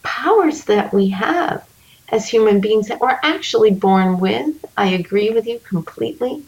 [0.03, 1.67] powers that we have
[2.15, 4.65] as human beings that we're actually born with.
[4.77, 6.45] I agree with you completely.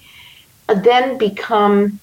[0.69, 1.99] Uh, then become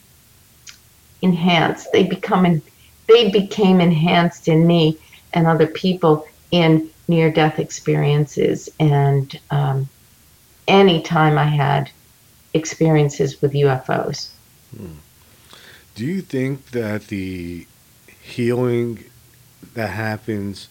[1.22, 1.92] enhanced.
[1.94, 2.62] They become in,
[3.08, 4.98] they became enhanced in me
[5.34, 9.88] and other people in near death experiences and um,
[10.68, 11.90] any time I had
[12.54, 14.30] experiences with UFOs.
[14.76, 14.98] Hmm.
[15.96, 17.66] Do you think that the
[18.22, 19.06] healing
[19.74, 20.68] that happens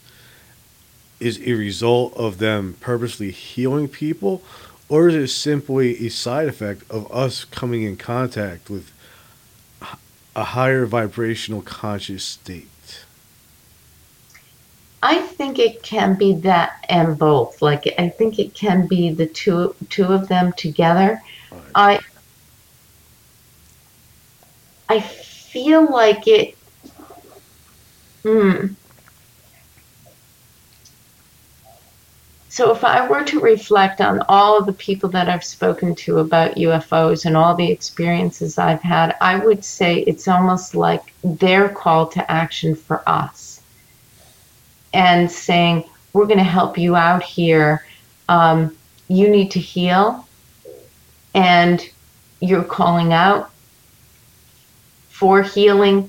[1.23, 4.43] is a result of them purposely healing people,
[4.89, 8.91] or is it simply a side effect of us coming in contact with
[10.35, 12.67] a higher vibrational conscious state?
[15.01, 17.61] I think it can be that and both.
[17.61, 21.21] Like I think it can be the two two of them together.
[21.51, 21.61] Right.
[21.75, 21.99] I
[24.87, 26.57] I feel like it.
[28.23, 28.67] Hmm.
[32.53, 36.19] So, if I were to reflect on all of the people that I've spoken to
[36.19, 41.67] about UFOs and all the experiences I've had, I would say it's almost like their
[41.67, 43.59] call to action for us
[44.93, 47.83] and saying, We're going to help you out here.
[48.29, 48.77] Um,
[49.07, 50.27] you need to heal,
[51.33, 51.83] and
[52.39, 53.49] you're calling out
[55.09, 56.07] for healing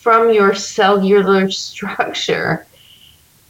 [0.00, 2.66] from your cellular structure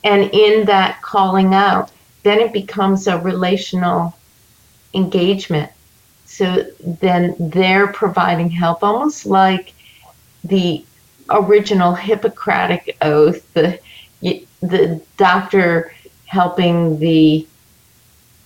[0.05, 1.91] and in that calling out,
[2.23, 4.17] then it becomes a relational
[4.95, 5.71] engagement.
[6.27, 9.73] So then they're providing help, almost like
[10.45, 10.85] the
[11.29, 13.79] original Hippocratic oath, the
[14.61, 15.93] the doctor
[16.27, 17.47] helping the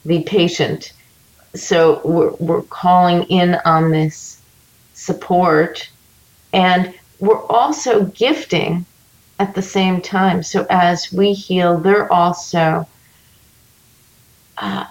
[0.05, 0.93] the patient.
[1.55, 4.41] So we're, we're calling in on this
[4.95, 5.89] support,
[6.53, 8.87] and we're also gifting
[9.39, 10.43] at the same time.
[10.43, 12.87] So as we heal, they're also
[14.59, 14.87] uh,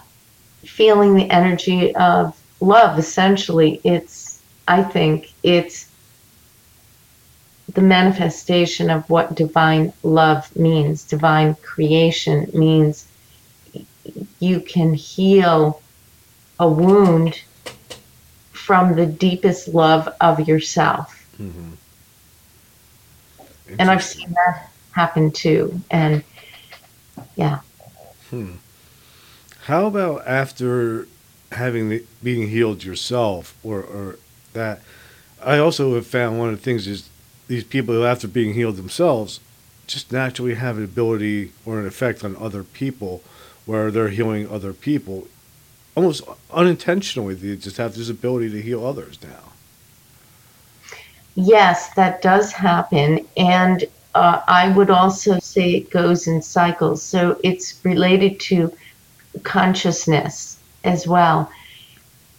[0.64, 2.98] feeling the energy of love.
[2.98, 5.88] Essentially, it's, I think, it's
[7.72, 11.04] the manifestation of what divine love means.
[11.04, 13.08] Divine creation means
[14.38, 15.80] you can heal
[16.60, 17.42] a wound
[18.52, 21.26] from the deepest love of yourself.
[21.40, 21.72] Mm-hmm
[23.78, 25.80] and I've seen that happen too.
[25.90, 26.22] And
[27.36, 27.60] yeah.
[28.30, 28.54] Hmm.
[29.64, 31.08] How about after
[31.52, 34.18] having the, being healed yourself, or, or
[34.52, 34.80] that?
[35.42, 37.08] I also have found one of the things is
[37.48, 39.40] these people who, after being healed themselves,
[39.86, 43.22] just naturally have an ability or an effect on other people,
[43.66, 45.28] where they're healing other people,
[45.94, 46.22] almost
[46.52, 47.34] unintentionally.
[47.34, 49.52] They just have this ability to heal others now.
[51.34, 53.26] Yes, that does happen.
[53.36, 57.02] And uh, I would also say it goes in cycles.
[57.02, 58.72] So it's related to
[59.42, 61.50] consciousness as well.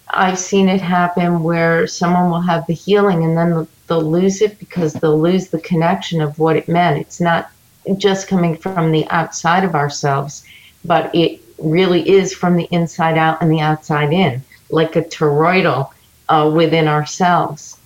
[0.10, 4.60] I've seen it happen where someone will have the healing and then they'll lose it
[4.60, 7.00] because they'll lose the connection of what it meant.
[7.00, 7.50] It's not
[7.98, 10.46] just coming from the outside of ourselves,
[10.86, 15.92] but it really is from the inside out and the outside in, like a toroidal
[16.30, 17.78] uh, within ourselves.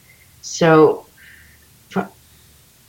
[0.42, 1.06] So,
[1.90, 2.10] for,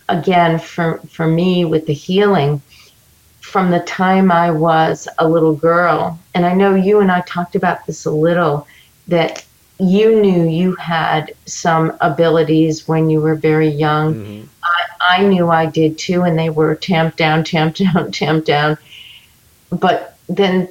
[0.08, 2.62] again, for, for me with the healing,
[3.40, 7.56] from the time I was a little girl, and I know you and I talked
[7.56, 8.66] about this a little,
[9.08, 9.44] that
[9.80, 14.14] you knew you had some abilities when you were very young.
[14.14, 14.46] Mm-hmm.
[14.62, 18.76] I, I knew I did too, and they were tamped down, tamped down, tamped down.
[19.70, 20.68] But then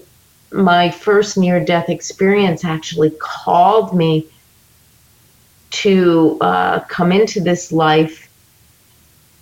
[0.52, 4.28] my first near death experience actually called me
[5.72, 8.30] to uh, come into this life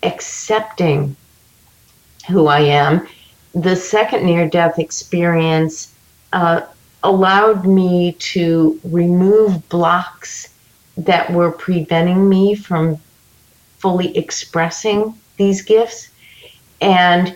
[0.03, 1.15] accepting
[2.29, 3.07] who I am.
[3.53, 5.93] The second near death experience
[6.33, 6.61] uh,
[7.03, 10.53] allowed me to remove blocks
[10.97, 12.97] that were preventing me from
[13.77, 16.09] fully expressing these gifts.
[16.81, 17.35] And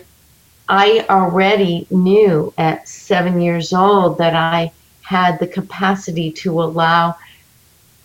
[0.68, 4.72] I already knew at seven years old that I
[5.02, 7.16] had the capacity to allow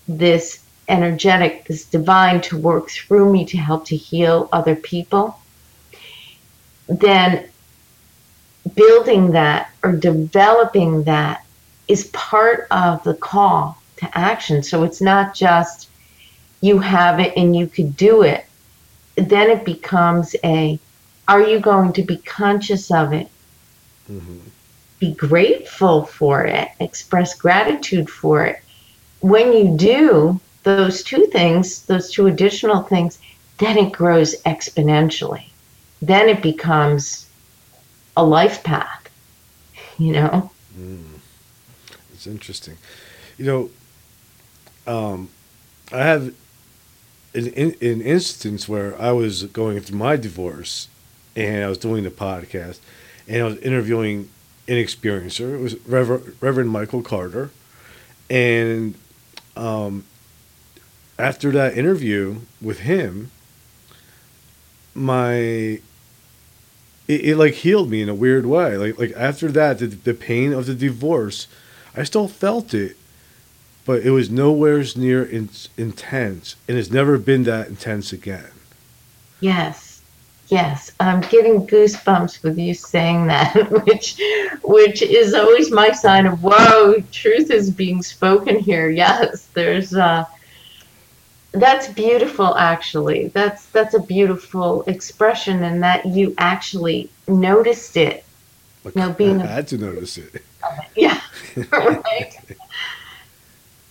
[0.07, 5.39] this energetic, this divine to work through me to help to heal other people,
[6.87, 7.47] then
[8.75, 11.45] building that or developing that
[11.87, 14.63] is part of the call to action.
[14.63, 15.89] So it's not just
[16.61, 18.45] you have it and you could do it.
[19.15, 20.79] Then it becomes a
[21.27, 23.27] are you going to be conscious of it?
[24.09, 24.39] Mm-hmm.
[24.99, 28.61] Be grateful for it, express gratitude for it.
[29.19, 33.19] When you do those two things, those two additional things,
[33.57, 35.45] then it grows exponentially.
[36.01, 37.29] Then it becomes
[38.17, 39.09] a life path,
[39.97, 40.51] you know?
[40.77, 41.19] Mm.
[42.13, 42.77] It's interesting.
[43.37, 43.69] You know,
[44.93, 45.29] um,
[45.93, 46.33] I have
[47.33, 50.89] an, an instance where I was going through my divorce
[51.35, 52.79] and I was doing the podcast
[53.25, 54.29] and I was interviewing
[54.67, 55.53] an experiencer.
[55.53, 57.51] It was Reverend, Reverend Michael Carter.
[58.29, 58.95] And
[59.55, 60.03] um,
[61.19, 63.31] after that interview with him,
[64.93, 65.81] my it,
[67.07, 68.77] it, like healed me in a weird way.
[68.77, 71.47] Like like after that, the, the pain of the divorce,
[71.95, 72.97] I still felt it,
[73.85, 78.51] but it was nowhere near in, intense, and it's never been that intense again.
[79.39, 80.01] Yes,
[80.49, 83.53] yes, I'm getting goosebumps with you saying that,
[83.85, 84.19] which,
[84.63, 88.89] which is always my sign of whoa, truth is being spoken here.
[88.89, 90.25] Yes, there's uh,
[91.61, 93.29] that's beautiful actually.
[93.29, 98.23] That's that's a beautiful expression and that you actually noticed it.
[98.85, 100.43] You know being I had to notice it.
[100.95, 101.21] Yeah
[101.71, 102.35] right.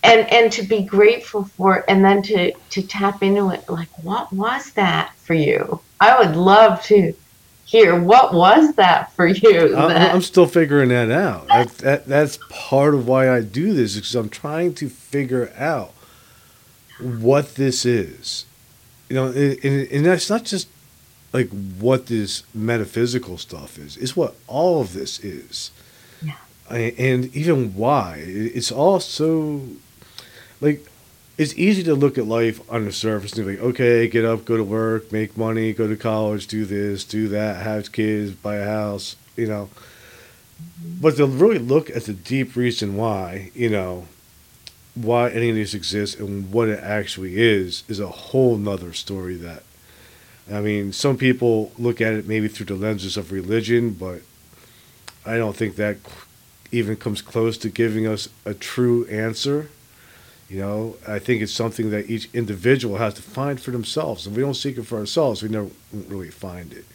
[0.03, 3.89] And and to be grateful for it and then to to tap into it like
[4.03, 5.79] what was that for you?
[5.99, 7.13] I would love to
[7.65, 11.47] hear what was that for you I'm, I'm still figuring that out.
[11.47, 15.91] That, that, that's part of why i do this because i'm trying to figure out
[16.99, 18.45] what this is.
[19.09, 20.67] You know, and, and that's not just
[21.33, 23.97] like what this metaphysical stuff is.
[23.97, 25.71] It's what all of this is.
[26.21, 26.35] Yeah.
[26.69, 28.23] And even why.
[28.25, 29.61] It's all so
[30.59, 30.85] like
[31.37, 34.43] it's easy to look at life on the surface and be like, okay, get up,
[34.43, 38.55] go to work, make money, go to college, do this, do that, have kids, buy
[38.55, 39.69] a house, you know.
[40.59, 41.01] Mm-hmm.
[41.01, 44.07] But to really look at the deep reason why, you know,
[45.03, 49.35] why any of these exist and what it actually is is a whole nother story
[49.35, 49.63] that
[50.51, 54.21] I mean, some people look at it maybe through the lenses of religion, but
[55.25, 55.97] I don't think that
[56.71, 59.69] even comes close to giving us a true answer.
[60.49, 64.25] You know, I think it's something that each individual has to find for themselves.
[64.25, 66.85] If we don't seek it for ourselves, we never really find it.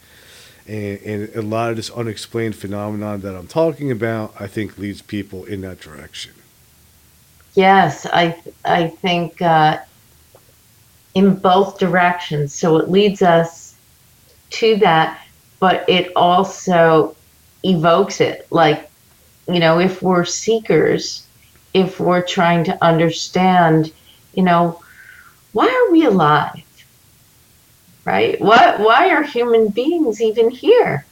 [0.65, 5.03] And, and a lot of this unexplained phenomenon that I'm talking about, I think, leads
[5.03, 6.33] people in that direction.
[7.55, 8.35] Yes, I
[8.65, 9.79] I think uh,
[11.13, 12.53] in both directions.
[12.53, 13.75] So it leads us
[14.51, 15.19] to that,
[15.59, 17.15] but it also
[17.63, 18.47] evokes it.
[18.49, 18.89] Like,
[19.47, 21.25] you know, if we're seekers,
[21.73, 23.91] if we're trying to understand,
[24.33, 24.81] you know,
[25.51, 26.61] why are we alive?
[28.05, 28.39] Right?
[28.41, 31.05] Why why are human beings even here?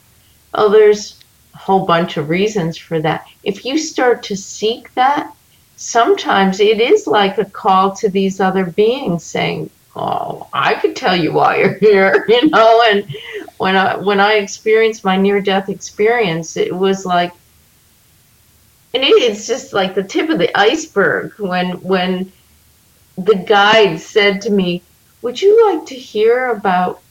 [0.53, 1.19] Oh, there's
[1.53, 3.27] a whole bunch of reasons for that.
[3.43, 5.33] If you start to seek that,
[5.81, 11.15] sometimes it is like a call to these other beings saying, "Oh, I could tell
[11.15, 12.83] you why you're here," you know.
[12.89, 13.03] And
[13.57, 17.33] when I when I experienced my near death experience, it was like,
[18.93, 22.31] and it's just like the tip of the iceberg when when
[23.17, 24.83] the guide said to me,
[25.23, 27.01] "Would you like to hear about?"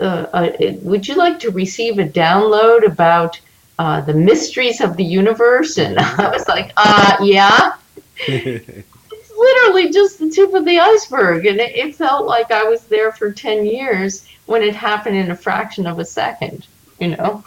[0.00, 0.52] Uh, uh,
[0.82, 3.38] would you like to receive a download about
[3.80, 7.76] uh, the mysteries of the universe, and I was like, uh, yeah.
[8.18, 12.84] it's literally just the tip of the iceberg, and it, it felt like I was
[12.88, 16.66] there for ten years when it happened in a fraction of a second,
[16.98, 17.42] you know.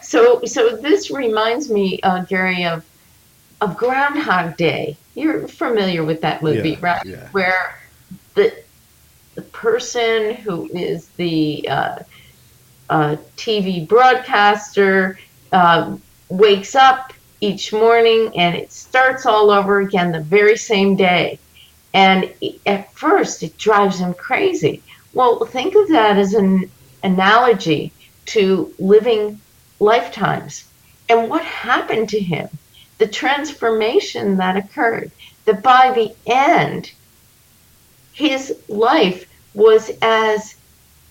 [0.00, 2.84] So, so this reminds me, uh, Gary, of
[3.60, 4.96] of Groundhog Day.
[5.14, 7.06] You're familiar with that movie, yeah, right?
[7.06, 7.28] Yeah.
[7.28, 7.78] Where
[8.34, 8.52] the
[9.36, 11.98] the person who is the uh,
[12.92, 15.18] a TV broadcaster
[15.50, 15.96] uh,
[16.28, 21.38] wakes up each morning and it starts all over again the very same day.
[21.94, 22.30] And
[22.66, 24.82] at first, it drives him crazy.
[25.14, 26.70] Well, think of that as an
[27.02, 27.92] analogy
[28.26, 29.40] to living
[29.80, 30.64] lifetimes.
[31.08, 32.48] And what happened to him?
[32.98, 35.10] The transformation that occurred,
[35.46, 36.92] that by the end,
[38.12, 40.54] his life was as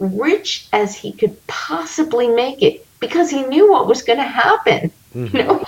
[0.02, 4.92] rich as he could possibly make it because he knew what was going to happen.
[5.16, 5.38] Mm-hmm.
[5.38, 5.66] You know,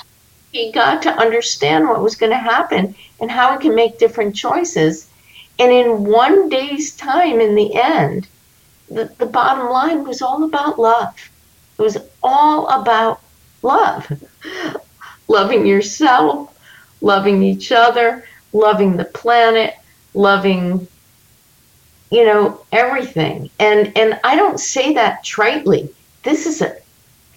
[0.51, 4.35] he got to understand what was going to happen and how he can make different
[4.35, 5.07] choices.
[5.59, 8.27] And in one day's time, in the end,
[8.89, 11.15] the, the bottom line was all about love.
[11.77, 13.21] It was all about
[13.61, 14.11] love.
[15.27, 16.55] loving yourself,
[17.01, 19.73] loving each other, loving the planet,
[20.13, 20.87] loving
[22.13, 23.49] you know everything.
[23.59, 25.91] And and I don't say that tritely.
[26.21, 26.77] This is a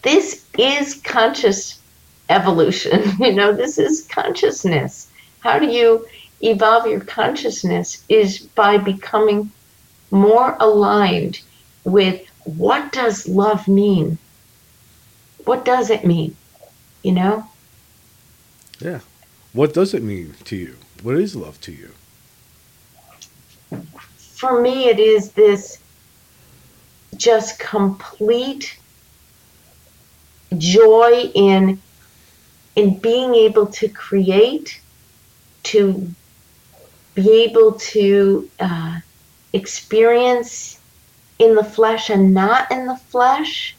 [0.02, 1.80] this is conscious
[2.28, 3.02] evolution.
[3.18, 5.08] You know, this is consciousness.
[5.40, 6.06] How do you
[6.42, 9.50] evolve your consciousness is by becoming
[10.10, 11.40] more aligned
[11.84, 14.18] with what does love mean?
[15.46, 16.36] What does it mean?
[17.02, 17.46] You know?
[18.80, 19.00] Yeah.
[19.52, 20.76] What does it mean to you?
[21.02, 21.92] What is love to you?
[24.36, 25.78] For me, it is this
[27.16, 28.78] just complete
[30.58, 31.80] joy in
[32.74, 34.78] in being able to create,
[35.62, 36.06] to
[37.14, 39.00] be able to uh,
[39.54, 40.78] experience
[41.38, 43.74] in the flesh and not in the flesh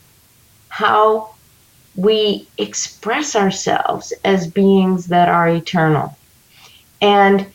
[0.69, 1.35] how
[1.95, 6.17] we express ourselves as beings that are eternal.
[6.99, 7.45] And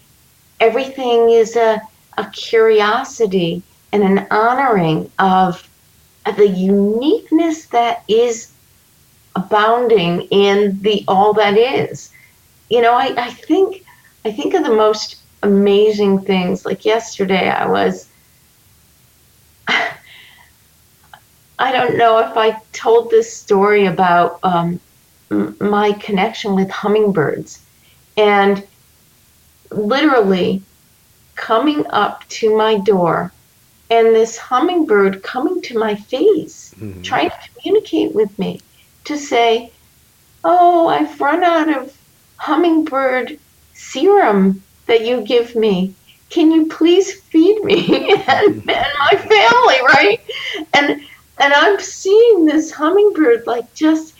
[0.60, 1.82] everything is a,
[2.22, 3.62] a curiosity
[3.92, 5.68] and an honoring of,
[6.36, 8.52] the uniqueness that is
[9.34, 12.12] abounding in the all that is.
[12.70, 13.84] You know, I, I think
[14.24, 16.64] I think of the most amazing things.
[16.64, 18.08] Like yesterday I was
[21.58, 24.78] I don't know if I told this story about um,
[25.60, 27.60] my connection with hummingbirds.
[28.16, 28.64] And
[29.72, 30.62] literally
[31.34, 33.32] coming up to my door
[33.90, 37.02] and this hummingbird coming to my face, mm-hmm.
[37.02, 38.60] trying to communicate with me
[39.04, 39.70] to say,
[40.44, 41.96] Oh, I've run out of
[42.36, 43.38] hummingbird
[43.74, 45.94] serum that you give me.
[46.30, 50.20] Can you please feed me and, and my family, right?
[50.72, 51.02] And
[51.38, 54.14] and I'm seeing this hummingbird like just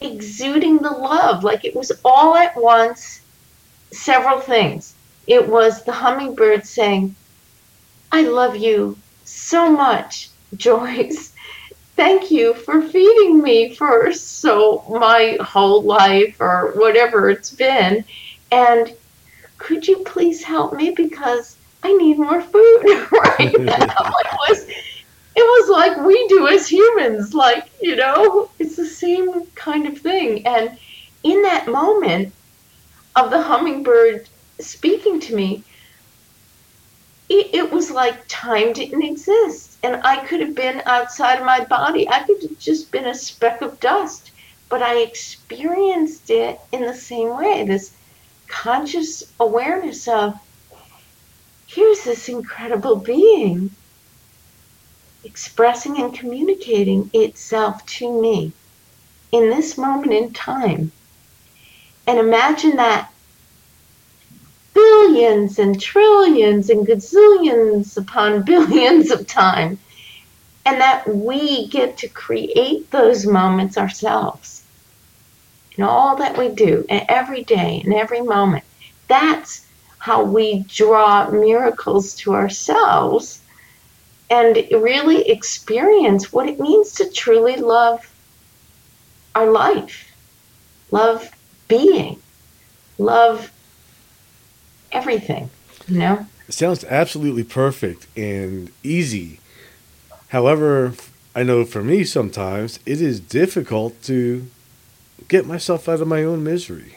[0.00, 3.20] exuding the love, like it was all at once,
[3.92, 4.94] several things.
[5.28, 7.14] It was the hummingbird saying,
[8.10, 11.34] I love you so much, Joyce.
[11.96, 18.04] Thank you for feeding me for so my whole life or whatever it's been.
[18.50, 18.92] And
[19.58, 23.84] could you please help me because I need more food right now?
[23.86, 24.66] it was
[25.36, 29.98] it was like we do as humans like you know it's the same kind of
[29.98, 30.78] thing and
[31.22, 32.34] in that moment
[33.16, 34.28] of the hummingbird
[34.60, 35.62] speaking to me
[37.28, 41.64] it, it was like time didn't exist and i could have been outside of my
[41.64, 44.30] body i could have just been a speck of dust
[44.68, 47.94] but i experienced it in the same way this
[48.48, 50.34] conscious awareness of
[51.66, 53.70] here's this incredible being
[55.24, 58.52] expressing and communicating itself to me
[59.32, 60.90] in this moment in time.
[62.06, 63.10] And imagine that
[64.78, 69.78] billions and trillions and gazillions upon billions of time.
[70.64, 74.62] And that we get to create those moments ourselves.
[75.76, 78.64] In all that we do, and every day, and every moment.
[79.08, 79.66] That's
[79.98, 83.40] how we draw miracles to ourselves
[84.30, 88.00] and really experience what it means to truly love
[89.34, 90.12] our life,
[90.90, 91.30] love
[91.68, 92.20] being,
[92.98, 93.50] love
[94.92, 95.50] everything,
[95.86, 96.26] you know?
[96.48, 99.40] It sounds absolutely perfect and easy.
[100.28, 100.94] However,
[101.34, 104.46] I know for me sometimes it is difficult to
[105.28, 106.96] get myself out of my own misery.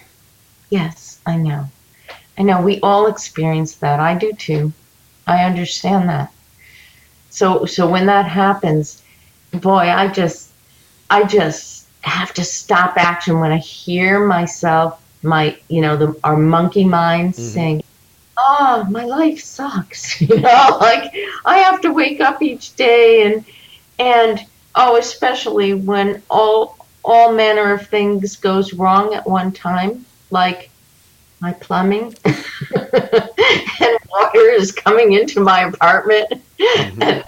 [0.70, 1.68] Yes, I know.
[2.38, 4.00] I know we all experience that.
[4.00, 4.72] I do too.
[5.28, 6.32] I understand that.
[7.30, 9.04] So so when that happens,
[9.52, 10.52] boy, I just
[11.10, 16.38] I just have to stop action when I hear myself, my you know, the our
[16.38, 17.42] monkey mind mm-hmm.
[17.42, 17.84] saying,
[18.38, 20.20] Oh, my life sucks.
[20.22, 21.14] you know, like
[21.46, 23.46] I have to wake up each day and
[24.00, 24.40] and
[24.76, 30.70] oh, especially when all all manner of things goes wrong at one time, like
[31.42, 37.02] my plumbing and water is coming into my apartment mm-hmm.
[37.02, 37.24] and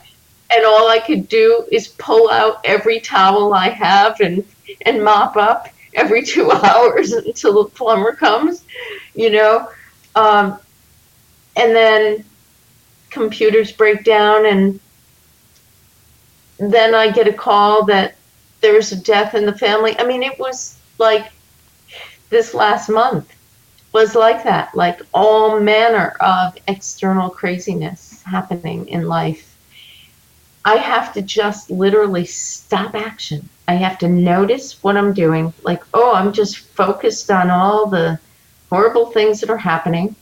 [0.56, 4.46] and all I could do is pull out every towel I have and
[4.86, 8.64] and mop up every two hours until the plumber comes,
[9.16, 9.70] you know.
[10.16, 10.60] Um,
[11.56, 12.26] and then
[13.10, 14.80] computers break down, and
[16.60, 18.16] then I get a call that
[18.62, 19.98] there's a death in the family.
[20.00, 21.32] I mean, it was like
[22.30, 23.34] this last month
[23.94, 29.56] was like that, like all manner of external craziness happening in life.
[30.66, 33.48] I have to just literally stop action.
[33.68, 35.54] I have to notice what I'm doing.
[35.64, 38.20] Like, oh, I'm just focused on all the
[38.70, 40.16] horrible things that are happening.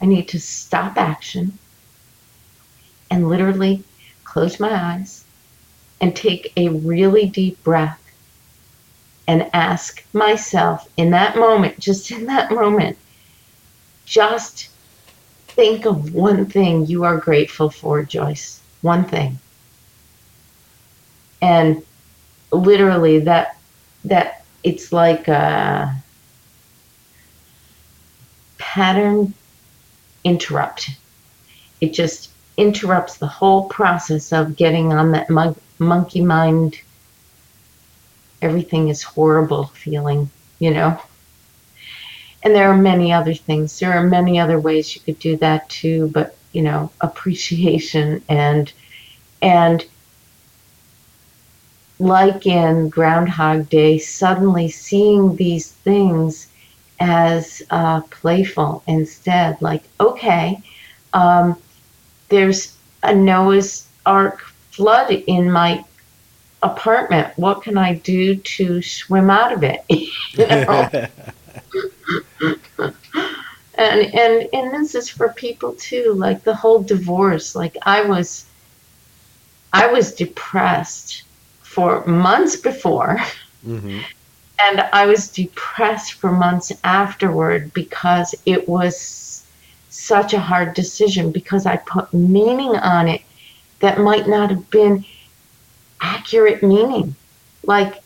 [0.00, 1.58] I need to stop action
[3.10, 3.84] and literally
[4.24, 5.24] close my eyes
[6.00, 8.02] and take a really deep breath
[9.26, 12.96] and ask myself in that moment, just in that moment,
[14.06, 14.70] just
[15.48, 18.60] think of one thing you are grateful for, Joyce.
[18.80, 19.38] One thing.
[21.42, 21.82] And
[22.50, 23.56] literally that
[24.04, 25.94] that it's like a
[28.58, 29.34] pattern
[30.24, 30.90] interrupt.
[31.80, 36.80] It just interrupts the whole process of getting on that mon- monkey mind
[38.42, 41.00] everything is horrible feeling, you know.
[42.42, 43.78] And there are many other things.
[43.78, 48.72] There are many other ways you could do that too, but you know, appreciation and
[49.42, 49.84] and
[51.98, 56.48] like in Groundhog Day, suddenly seeing these things
[57.00, 59.60] as uh, playful instead.
[59.60, 60.60] Like, okay,
[61.12, 61.60] um,
[62.28, 64.40] there's a Noah's Ark
[64.70, 65.84] flood in my
[66.62, 67.32] apartment.
[67.36, 69.84] What can I do to swim out of it?
[73.74, 76.14] and and and this is for people too.
[76.14, 77.54] Like the whole divorce.
[77.54, 78.44] Like I was,
[79.72, 81.24] I was depressed
[81.78, 83.18] for months before.
[83.64, 84.00] Mm-hmm.
[84.60, 89.46] And I was depressed for months afterward because it was
[89.88, 93.22] such a hard decision because I put meaning on it
[93.78, 95.04] that might not have been
[96.00, 97.14] accurate meaning.
[97.62, 98.02] Like,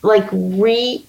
[0.00, 1.04] like re.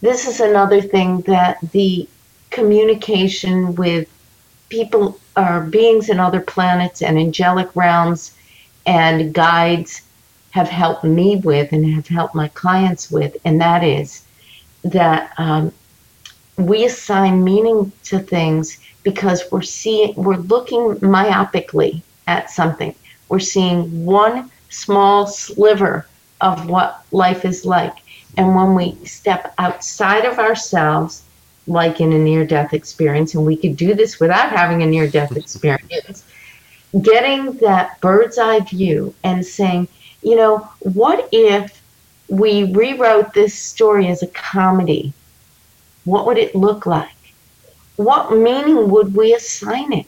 [0.00, 2.08] This is another thing that the
[2.48, 4.08] communication with
[4.70, 8.32] people or beings in other planets and angelic realms
[8.88, 10.00] and guides
[10.52, 14.24] have helped me with and have helped my clients with, and that is
[14.82, 15.70] that um,
[16.56, 22.94] we assign meaning to things because we're seeing, we're looking myopically at something.
[23.28, 26.06] We're seeing one small sliver
[26.40, 27.96] of what life is like.
[28.38, 31.24] And when we step outside of ourselves,
[31.66, 35.06] like in a near death experience, and we could do this without having a near
[35.06, 36.24] death experience,
[37.02, 39.88] getting that bird's eye view and saying,
[40.22, 41.82] you know, what if
[42.28, 45.12] we rewrote this story as a comedy?
[46.04, 47.10] What would it look like?
[47.96, 50.06] What meaning would we assign it?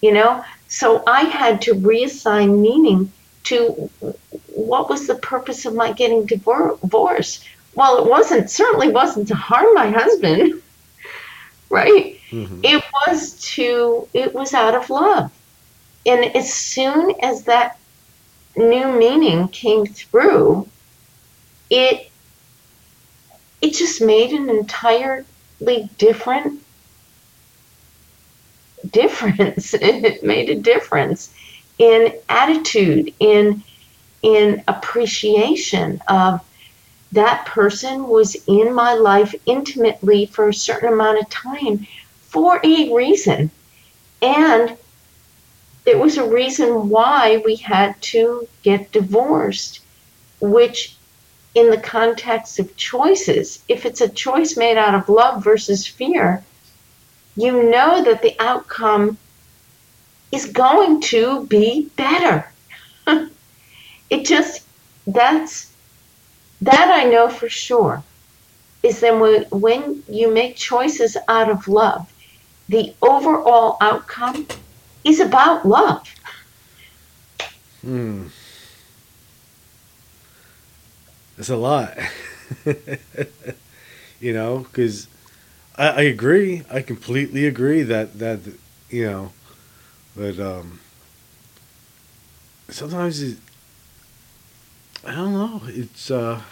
[0.00, 3.12] You know, so I had to reassign meaning
[3.44, 3.90] to
[4.54, 7.44] what was the purpose of my getting divorced?
[7.74, 10.62] Well, it wasn't, certainly wasn't to harm my husband,
[11.70, 12.18] right?
[12.30, 12.60] Mm-hmm.
[12.64, 15.30] It was to, it was out of love.
[16.06, 17.78] And as soon as that
[18.56, 20.66] new meaning came through,
[21.68, 22.10] it
[23.60, 25.24] it just made an entirely
[25.98, 26.62] different
[28.90, 29.74] difference.
[29.74, 31.34] it made a difference
[31.78, 33.62] in attitude, in
[34.22, 36.40] in appreciation of
[37.12, 41.86] that person was in my life intimately for a certain amount of time
[42.22, 43.50] for a reason.
[44.22, 44.76] And
[45.84, 49.80] there was a reason why we had to get divorced,
[50.40, 50.96] which,
[51.54, 56.44] in the context of choices, if it's a choice made out of love versus fear,
[57.36, 59.16] you know that the outcome
[60.32, 62.50] is going to be better.
[64.10, 64.64] it just,
[65.06, 65.72] that's,
[66.60, 68.02] that I know for sure
[68.82, 72.12] is that when, when you make choices out of love,
[72.68, 74.46] the overall outcome
[75.04, 76.06] is about love.
[77.82, 78.26] Hmm.
[81.38, 81.96] It's a lot.
[84.20, 85.08] you know, because
[85.76, 86.62] I, I, agree.
[86.70, 88.40] I completely agree that that
[88.90, 89.32] you know,
[90.14, 90.80] but um,
[92.68, 93.38] sometimes it,
[95.06, 95.62] I don't know.
[95.64, 96.42] It's uh,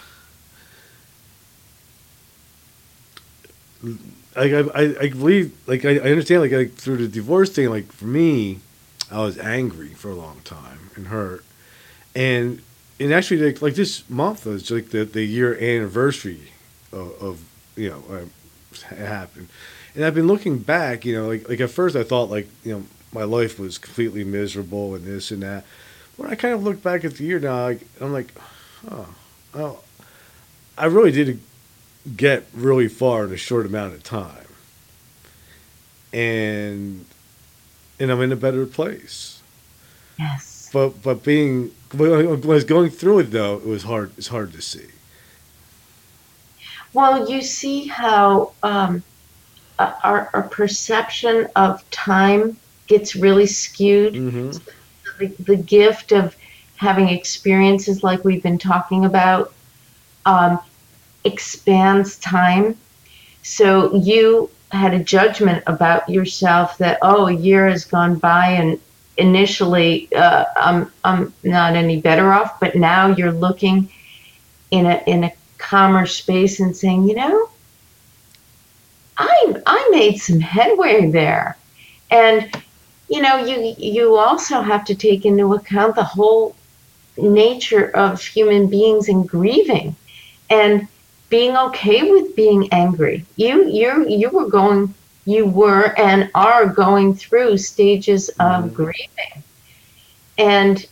[4.35, 7.69] like I, I, I believe like I, I understand like, like through the divorce thing
[7.69, 8.59] like for me
[9.11, 11.43] I was angry for a long time and hurt.
[12.15, 12.61] And
[12.99, 16.51] and actually like, like this month was like the, the year anniversary
[16.91, 17.43] of, of
[17.75, 19.47] you know uh, happened.
[19.95, 22.73] And I've been looking back you know like like at first I thought like you
[22.73, 25.65] know my life was completely miserable and this and that.
[26.17, 28.33] When I kind of look back at the year now like, I'm like
[28.91, 29.07] oh
[29.53, 29.83] well
[30.77, 31.39] I really did
[32.15, 34.47] get really far in a short amount of time.
[36.11, 37.05] And
[37.99, 39.41] and I'm in a better place.
[40.17, 40.69] Yes.
[40.73, 44.11] but but being when I was going through it though, it was hard.
[44.17, 44.87] It's hard to see.
[46.93, 49.03] Well, you see how um,
[49.77, 52.57] our, our perception of time
[52.87, 54.15] gets really skewed.
[54.15, 54.51] Mm-hmm.
[55.19, 56.35] The, the gift of
[56.77, 59.53] having experiences like we've been talking about
[60.25, 60.59] um,
[61.23, 62.77] expands time.
[63.43, 68.79] So you had a judgment about yourself that oh, a year has gone by and
[69.19, 73.89] initially uh, I'm I'm not any better off, but now you're looking
[74.71, 77.49] in a in a calmer space and saying, you know,
[79.17, 81.57] I I made some headway there,
[82.09, 82.49] and
[83.09, 86.55] you know you you also have to take into account the whole
[87.17, 89.95] nature of human beings and grieving,
[90.49, 90.87] and
[91.29, 93.25] being okay with being angry.
[93.35, 94.93] You you you were going
[95.25, 98.73] you were and are going through stages of Mhm.
[98.73, 99.43] grieving.
[100.37, 100.85] And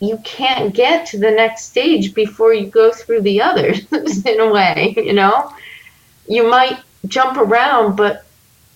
[0.00, 3.80] you can't get to the next stage before you go through the others,
[4.24, 5.52] in a way, you know?
[6.28, 8.24] You might jump around, but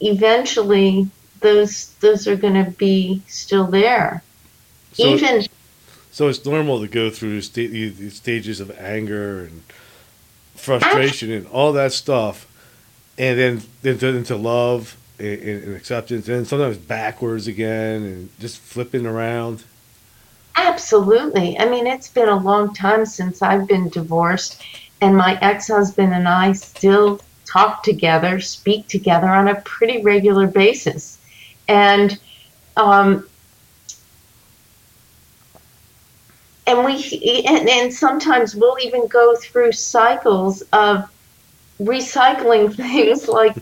[0.01, 1.09] eventually
[1.41, 4.23] those those are going to be still there.
[4.95, 5.47] So- Even
[6.11, 9.63] So it's normal to go through these stages of anger and
[10.65, 12.47] frustration and all that stuff,
[13.19, 19.07] and then into, into love and, and acceptance, and sometimes backwards again, and just flipping
[19.07, 19.65] around.
[20.57, 21.59] Absolutely.
[21.59, 24.63] I mean, it's been a long time since I've been divorced,
[25.01, 30.47] and my ex husband and I still talk together, speak together on a pretty regular
[30.47, 31.19] basis.
[31.69, 32.19] And,
[32.77, 33.29] um,
[36.67, 41.09] and we and, and sometimes we'll even go through cycles of
[41.81, 43.57] recycling things like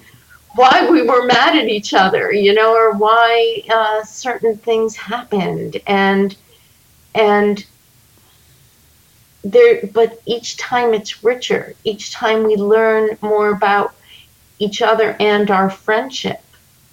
[0.55, 5.78] why we were mad at each other you know or why uh, certain things happened.
[5.86, 6.36] And
[7.14, 7.64] and
[9.44, 11.74] there but each time it's richer.
[11.84, 13.94] Each time we learn more about
[14.59, 16.40] each other and our friendship.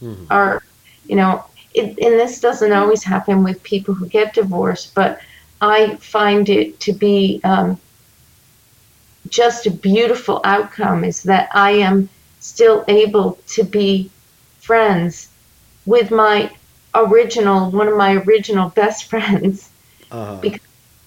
[0.01, 0.27] Mhm.
[0.29, 0.61] our
[1.05, 1.43] you know
[1.73, 5.19] it, and this doesn't always happen with people who get divorced but
[5.61, 7.77] i find it to be um,
[9.29, 14.09] just a beautiful outcome is that i am still able to be
[14.59, 15.29] friends
[15.85, 16.49] with my
[16.95, 19.69] original one of my original best friends.
[20.11, 20.37] Uh-huh.
[20.41, 20.61] Because-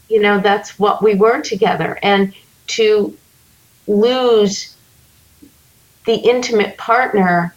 [0.09, 1.99] you know that's what we were together.
[2.03, 2.35] And
[2.67, 3.17] to
[3.87, 4.77] lose
[6.05, 7.55] the intimate partner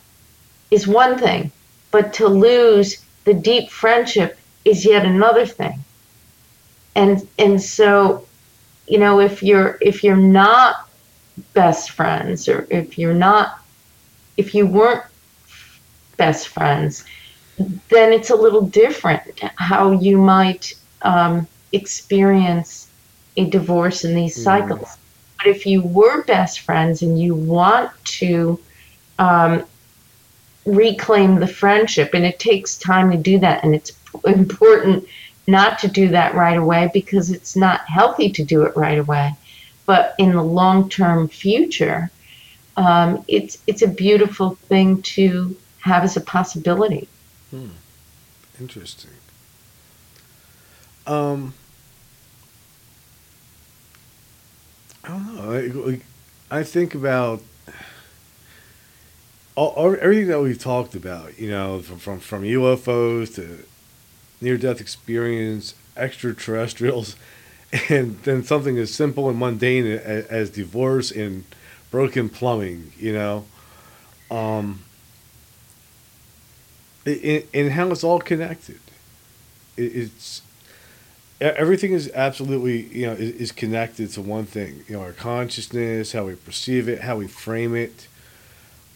[0.71, 1.51] is one thing
[1.91, 5.83] but to lose the deep friendship is yet another thing
[6.95, 8.27] and and so
[8.87, 10.75] you know if you're if you're not
[11.53, 13.59] best friends or if you're not
[14.37, 15.03] if you weren't
[16.17, 17.03] best friends
[17.89, 19.21] then it's a little different
[19.55, 22.89] how you might um, experience
[23.37, 24.43] a divorce in these Mhm.
[24.43, 24.97] cycles.
[25.37, 28.59] But if you were best friends and you want to
[29.19, 29.63] um,
[30.65, 33.91] reclaim the friendship, and it takes time to do that, and it's
[34.25, 35.05] important
[35.47, 39.35] not to do that right away because it's not healthy to do it right away.
[39.85, 42.09] But in the long term future,
[42.77, 47.07] um, it's it's a beautiful thing to have as a possibility.
[47.51, 47.67] Hmm.
[48.59, 49.11] Interesting.
[51.05, 51.53] Um,
[55.03, 55.99] I don't know.
[56.51, 57.43] I, I think about
[59.55, 61.37] all, everything that we've talked about.
[61.37, 63.65] You know, from from, from UFOs to
[64.45, 67.15] near death experience, extraterrestrials,
[67.89, 71.43] and then something as simple and mundane as, as divorce and
[71.91, 72.93] broken plumbing.
[72.97, 73.45] You know.
[74.31, 74.79] Um,
[77.05, 78.79] in how it's all connected.
[79.77, 80.41] It's
[81.41, 84.83] everything is absolutely you know is, is connected to one thing.
[84.87, 88.07] You know, our consciousness, how we perceive it, how we frame it.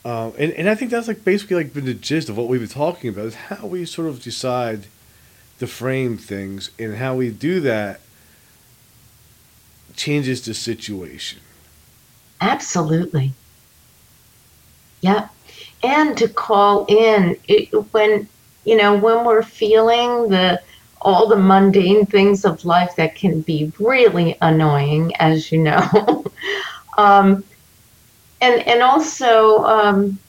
[0.05, 2.61] Um, and, and I think that's like basically like been the gist of what we've
[2.61, 4.85] been talking about is how we sort of decide
[5.59, 7.99] to frame things and how we do that
[9.95, 11.39] changes the situation.
[12.41, 13.33] Absolutely.
[15.01, 15.27] Yeah.
[15.83, 18.27] And to call in it, when,
[18.63, 20.61] you know, when we're feeling the,
[21.01, 26.25] all the mundane things of life that can be really annoying, as you know.
[26.97, 27.43] um,
[28.41, 30.19] and, and also, um,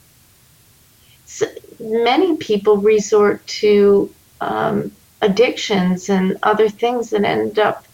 [1.26, 1.45] s
[1.78, 4.91] many people resort to um,
[5.22, 7.86] addictions and other things that end up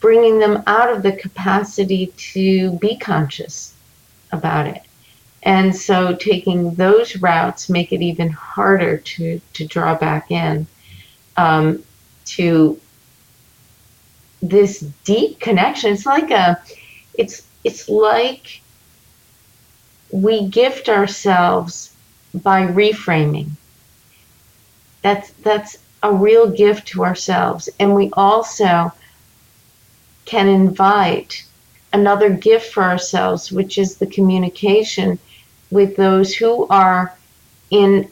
[0.00, 3.74] bringing them out of the capacity to be conscious
[4.32, 4.82] about it.
[5.42, 10.66] And so taking those routes make it even harder to, to draw back in.
[11.36, 11.82] Um,
[12.26, 12.80] to
[14.42, 15.92] this deep connection.
[15.92, 16.60] It's like a,
[17.14, 18.60] it's it's like
[20.10, 21.94] we gift ourselves
[22.34, 23.50] by reframing.
[25.02, 28.92] That's that's a real gift to ourselves, and we also
[30.24, 31.44] can invite
[31.92, 35.18] another gift for ourselves, which is the communication
[35.70, 37.14] with those who are
[37.70, 38.08] in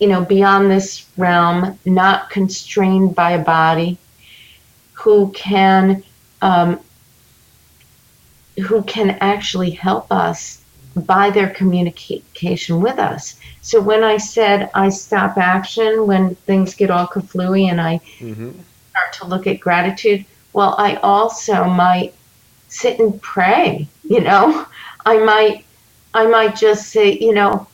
[0.00, 3.96] you know beyond this realm not constrained by a body
[4.92, 6.02] who can
[6.42, 6.80] um,
[8.68, 10.63] who can actually help us
[10.94, 13.34] by their communication with us.
[13.60, 18.62] So when i said i stop action when things get all kaflooey and i Mm-hmm.
[18.90, 22.14] start to look at gratitude well i also might
[22.68, 24.66] sit and pray you know?
[25.06, 25.66] I might
[26.14, 27.68] i might just say you know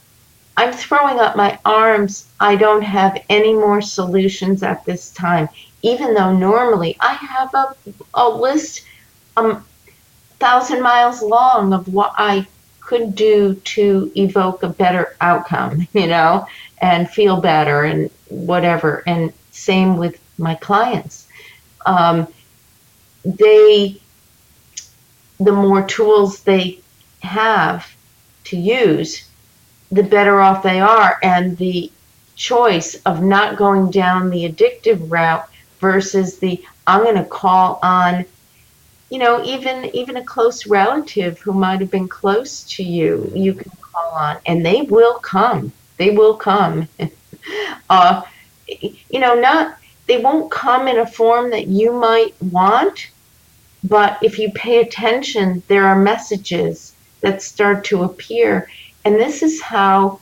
[0.56, 2.32] i'm throwing up my arms.
[2.40, 5.48] I don't have any more solutions at this time
[5.82, 7.66] even though normally i have a,
[8.14, 8.82] a list
[9.36, 9.64] um
[10.40, 12.46] thousand miles long of what i
[12.90, 16.46] could do to evoke a better outcome you know
[16.90, 21.26] and feel better and whatever and same with my clients
[21.86, 22.26] um,
[23.24, 24.00] they
[25.40, 26.80] the more tools they
[27.22, 27.96] have
[28.44, 29.26] to use,
[29.90, 31.18] the better off they are.
[31.22, 31.90] And the
[32.36, 38.26] choice of not going down the addictive route versus the I'm going to call on,
[39.10, 43.54] you know, even even a close relative who might have been close to you, you
[43.54, 45.72] can call on, and they will come.
[45.96, 46.88] They will come.
[47.90, 48.22] uh,
[48.66, 53.10] you know, not they won't come in a form that you might want,
[53.84, 58.68] but if you pay attention, there are messages that start to appear.
[59.04, 60.20] And this is how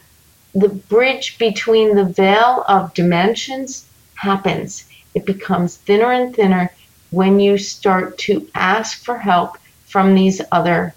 [0.55, 4.85] the bridge between the veil of dimensions happens.
[5.15, 6.71] It becomes thinner and thinner
[7.11, 10.95] when you start to ask for help from these other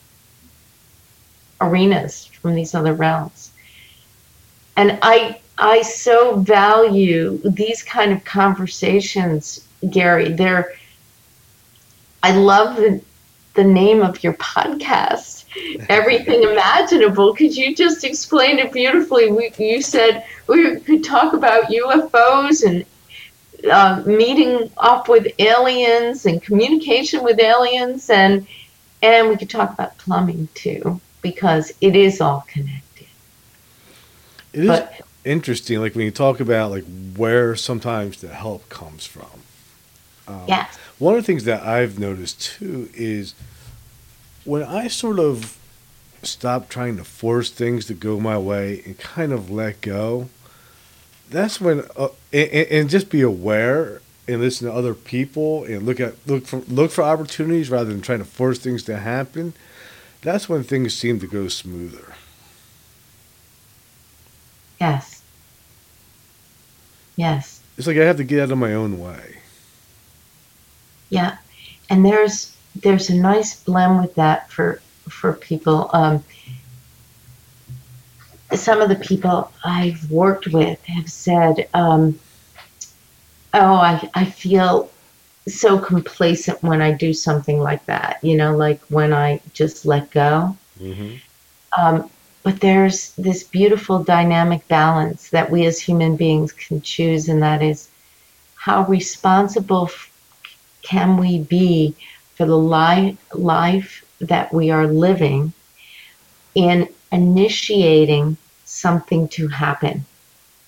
[1.60, 3.52] arenas, from these other realms.
[4.76, 10.34] And I I so value these kind of conversations, Gary.
[10.34, 10.74] They're
[12.24, 13.02] I love the
[13.54, 15.46] the name of your podcast,
[15.90, 17.36] Everything Imaginable.
[17.36, 19.32] Could you just explain it beautifully?
[19.32, 22.86] We, you said we could talk about UFOs and
[23.66, 28.48] uh, meeting up with aliens and communication with aliens, and
[29.02, 33.08] and we could talk about plumbing too because it is all connected.
[34.54, 36.86] It is But interesting, like when you talk about like
[37.16, 39.26] where sometimes the help comes from.
[40.28, 43.34] Um, yes, One of the things that I've noticed too is
[44.46, 45.58] when I sort of
[46.24, 50.30] stop trying to force things to go my way and kind of let go.
[51.32, 55.84] That's when, uh, and, and and just be aware and listen to other people and
[55.84, 59.54] look at look for look for opportunities rather than trying to force things to happen.
[60.22, 62.14] That's when things seem to go smoother.
[64.80, 65.22] yes,
[67.16, 67.62] yes.
[67.78, 69.38] It's like I have to get out of my own way.
[71.10, 71.38] Yeah,
[71.90, 75.90] and there's there's a nice blend with that for for people.
[75.94, 76.24] Um,
[78.54, 82.20] some of the people I've worked with have said, um,
[83.54, 84.90] "Oh, I I feel
[85.48, 88.20] so complacent when I do something like that.
[88.22, 91.16] You know, like when I just let go." Mm-hmm.
[91.78, 92.10] Um,
[92.44, 97.62] but there's this beautiful dynamic balance that we as human beings can choose, and that
[97.62, 97.90] is
[98.56, 100.12] how responsible f-
[100.82, 101.96] can we be
[102.36, 105.54] for the li- life that we are living
[106.56, 110.06] in initiating something to happen.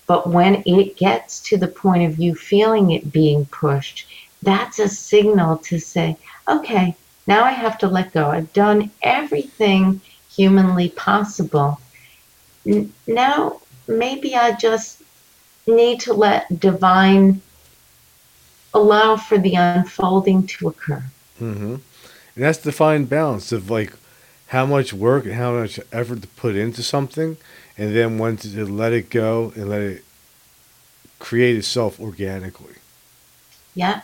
[0.06, 4.07] But when it gets to the point of you feeling it being pushed,
[4.41, 6.18] that's a signal to say,
[6.49, 6.95] okay,
[7.26, 8.30] now I have to let go.
[8.30, 11.80] I've done everything humanly possible.
[13.07, 15.02] Now maybe I just
[15.65, 17.41] need to let divine
[18.74, 21.03] allow for the unfolding to occur.
[21.40, 21.76] Mm-hmm.
[22.36, 23.94] And that's the fine balance of like
[24.54, 27.36] how much work and how much effort to put into something,
[27.76, 30.06] and then when to let it go and let it
[31.18, 32.76] create itself organically.
[33.74, 34.04] Yeah.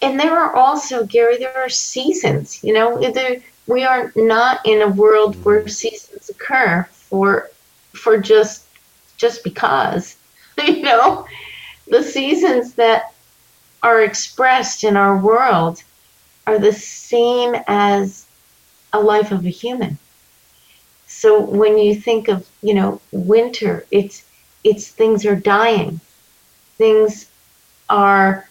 [0.00, 2.62] And there are also, Gary, there are seasons.
[2.62, 5.42] You know, there, we are not in a world mm-hmm.
[5.42, 7.50] where seasons occur for
[7.92, 8.64] for just
[9.16, 10.16] just because.
[10.64, 11.26] You know,
[11.88, 13.12] the seasons that
[13.82, 15.82] are expressed in our world
[16.46, 18.23] are the same as
[18.94, 19.98] a life of a human.
[21.08, 24.24] So when you think of, you know, winter, it's
[24.62, 26.00] it's things are dying.
[26.78, 27.26] Things
[27.90, 28.48] are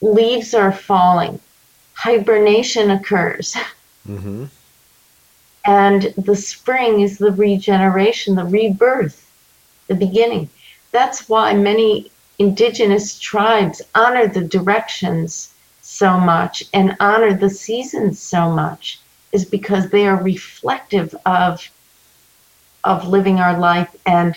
[0.00, 1.40] leaves are falling,
[1.94, 3.56] hibernation occurs.
[4.08, 4.44] Mm-hmm.
[5.66, 9.30] And the spring is the regeneration, the rebirth,
[9.86, 10.48] the beginning.
[10.92, 15.52] That's why many indigenous tribes honor the directions
[15.82, 18.98] so much and honor the seasons so much
[19.32, 21.68] is because they are reflective of
[22.84, 24.36] of living our life and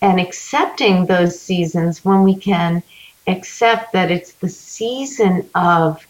[0.00, 2.82] and accepting those seasons when we can
[3.26, 6.06] accept that it's the season of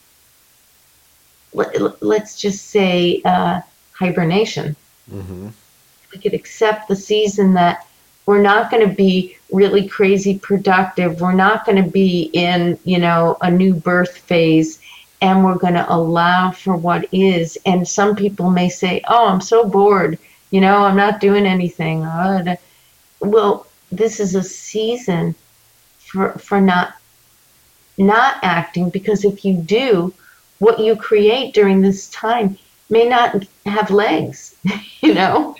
[1.53, 3.61] let, let's just say uh,
[3.93, 4.77] hibernation.
[5.11, 5.49] Mm-hmm.
[6.13, 7.87] we could accept the season that
[8.27, 11.23] we're not going to be really crazy productive.
[11.23, 14.78] We're not going to be in you know a new birth phase
[15.21, 17.59] and we're going to allow for what is.
[17.67, 20.19] And some people may say oh i'm so bored.
[20.51, 22.05] You know i'm not doing anything.
[22.05, 22.57] Uh,
[23.21, 25.35] well this is a season
[25.99, 26.95] for for not
[27.99, 30.13] not acting because if you do
[30.59, 32.57] what you create during this time
[32.91, 34.55] may not have legs
[35.01, 35.57] you know?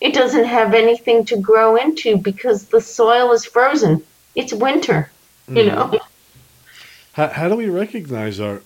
[0.00, 4.02] It doesn't have anything to grow into because the soil is frozen.
[4.34, 5.10] It's winter
[5.54, 5.92] you Mm-hmm.
[5.92, 6.00] know?
[7.12, 8.62] How, how do we recognize our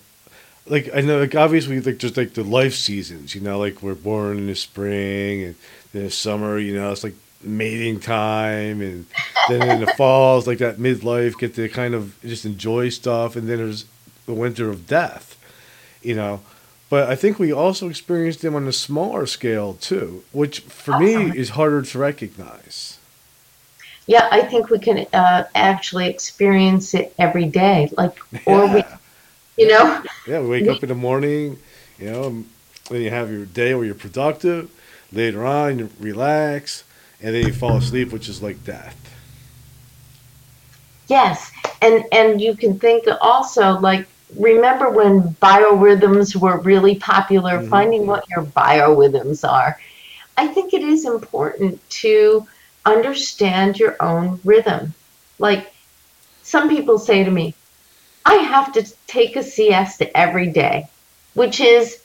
[0.69, 3.95] like I know like obviously like just like the life seasons, you know, like we're
[3.95, 5.55] born in the spring and
[5.93, 9.05] then the summer, you know, it's like mating time and
[9.47, 13.35] then in the fall it's like that midlife get to kind of just enjoy stuff
[13.35, 13.85] and then there's
[14.25, 15.37] the winter of death,
[16.01, 16.41] you know.
[16.89, 21.13] But I think we also experience them on a smaller scale too, which for me
[21.37, 22.97] is harder to recognize.
[24.07, 28.83] yeah i think we can uh, actually experience it every day like or we
[29.59, 29.67] Yeah.
[29.67, 31.57] you know Yeah, we wake up in the morning,
[31.99, 32.45] you know,
[32.89, 34.69] then you have your day where you're productive.
[35.11, 36.83] Later on, you relax,
[37.21, 38.95] and then you fall asleep, which is like death.
[41.07, 44.07] Yes, and and you can think also like
[44.37, 47.69] remember when biorhythms were really popular, Mhm.
[47.69, 49.79] finding what your biorhythms are.
[50.37, 52.47] I think it is important to
[52.85, 54.93] understand your own rhythm.
[55.39, 55.73] Like
[56.43, 57.55] some people say to me,
[58.25, 60.87] I have to take a siesta every day,
[61.33, 61.99] which is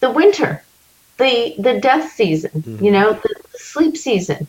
[0.00, 0.62] the winter,
[1.18, 2.82] the the death season, Mhm.
[2.84, 4.46] you know, the, the sleep season.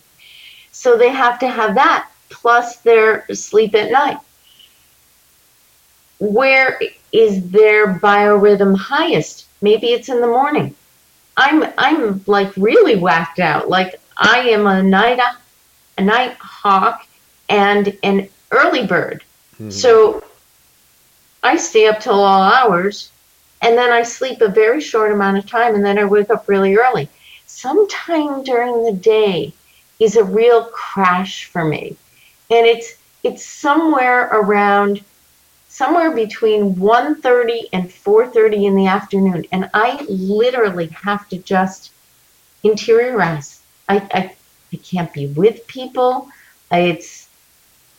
[0.71, 4.17] So they have to have that plus their sleep at night.
[6.19, 6.79] Where
[7.11, 9.45] is their biorhythm highest?
[9.61, 10.75] Maybe it's in the morning.
[11.37, 13.69] I'm I'm like really whacked out.
[13.69, 15.19] Like I am a night
[15.97, 17.05] a night hawk
[17.49, 19.23] and an early bird.
[19.59, 19.71] Mhm.
[19.73, 20.23] So
[21.43, 23.11] I stay up till all hours
[23.61, 26.47] and then I sleep a very short amount of time and then I wake up
[26.47, 27.09] really early.
[27.47, 29.53] Sometime during the day
[29.99, 31.95] is a real crash for me.
[32.49, 35.03] And it's it's somewhere around
[35.69, 41.91] somewhere between 1:30 and 4:30 in the afternoon and I literally have to just
[42.63, 43.59] interiorize.
[43.89, 44.35] I I,
[44.73, 46.29] I can't be with people.
[46.71, 47.27] I, It's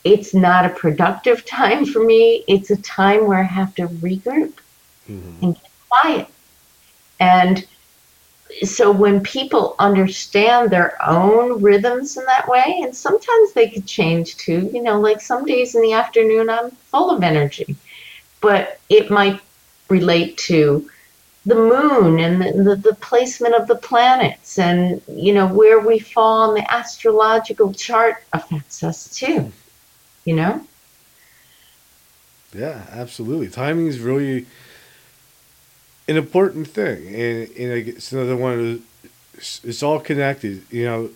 [0.04, 2.44] it's not a productive time for me.
[2.48, 4.54] It's a time where I have to regroup
[5.08, 5.42] Mhm.
[5.42, 6.28] and get quiet.
[7.20, 7.66] And
[8.64, 14.36] so when people understand their own rhythms in that way, and sometimes they could change
[14.36, 17.76] too, you know, like some days in the afternoon I'm full of energy,
[18.40, 19.40] but it might
[19.88, 20.88] relate to
[21.46, 25.98] the moon and the, the, the placement of the planets and, you know, where we
[25.98, 29.52] fall on the astrological chart affects us too,
[30.24, 30.66] you know?
[32.54, 33.48] Yeah, absolutely.
[33.48, 34.46] Timing is really
[36.08, 38.82] an important thing, and and it's another one.
[39.36, 41.10] It's all connected, you know.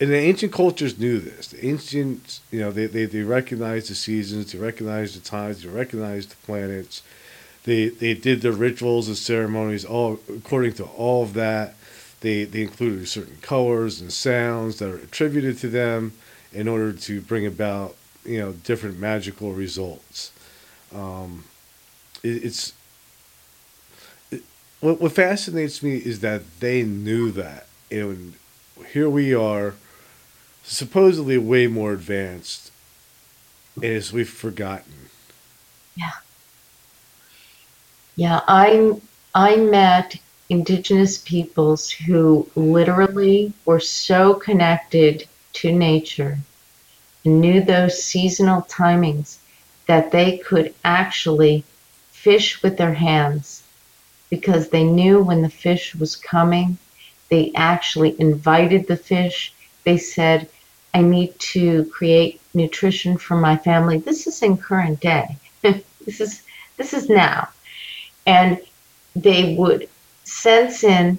[0.00, 1.48] And the ancient cultures knew this.
[1.48, 5.68] The ancient, you know, they, they, they recognized the seasons, they recognized the times, they
[5.68, 7.02] recognized the planets.
[7.64, 11.74] They they did their rituals and ceremonies all according to all of that.
[12.20, 16.12] They they included certain colors and sounds that are attributed to them
[16.54, 20.32] in order to bring about you know different magical results.
[20.94, 21.44] Um,
[22.22, 22.72] it, it's
[24.30, 24.42] it,
[24.80, 28.34] what what fascinates me is that they knew that, and
[28.92, 29.74] here we are,
[30.62, 32.70] supposedly way more advanced,
[33.82, 35.10] as we've forgotten.
[35.96, 36.12] Yeah.
[38.16, 39.00] Yeah, I
[39.34, 40.16] I met
[40.48, 46.38] indigenous peoples who literally were so connected to nature
[47.24, 49.38] and knew those seasonal timings
[49.86, 51.64] that they could actually
[52.10, 53.62] fish with their hands
[54.30, 56.78] because they knew when the fish was coming.
[57.28, 59.52] They actually invited the fish.
[59.84, 60.48] They said,
[60.92, 63.98] I need to create nutrition for my family.
[63.98, 65.36] This is in current day.
[65.62, 66.42] this is
[66.76, 67.48] this is now.
[68.26, 68.60] And
[69.14, 69.88] they would
[70.24, 71.18] sense in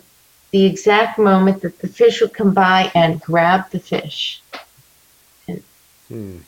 [0.56, 4.44] the exact moment that the fish would come by and grab the fish.
[5.48, 5.64] And
[6.10, 6.40] Hmm.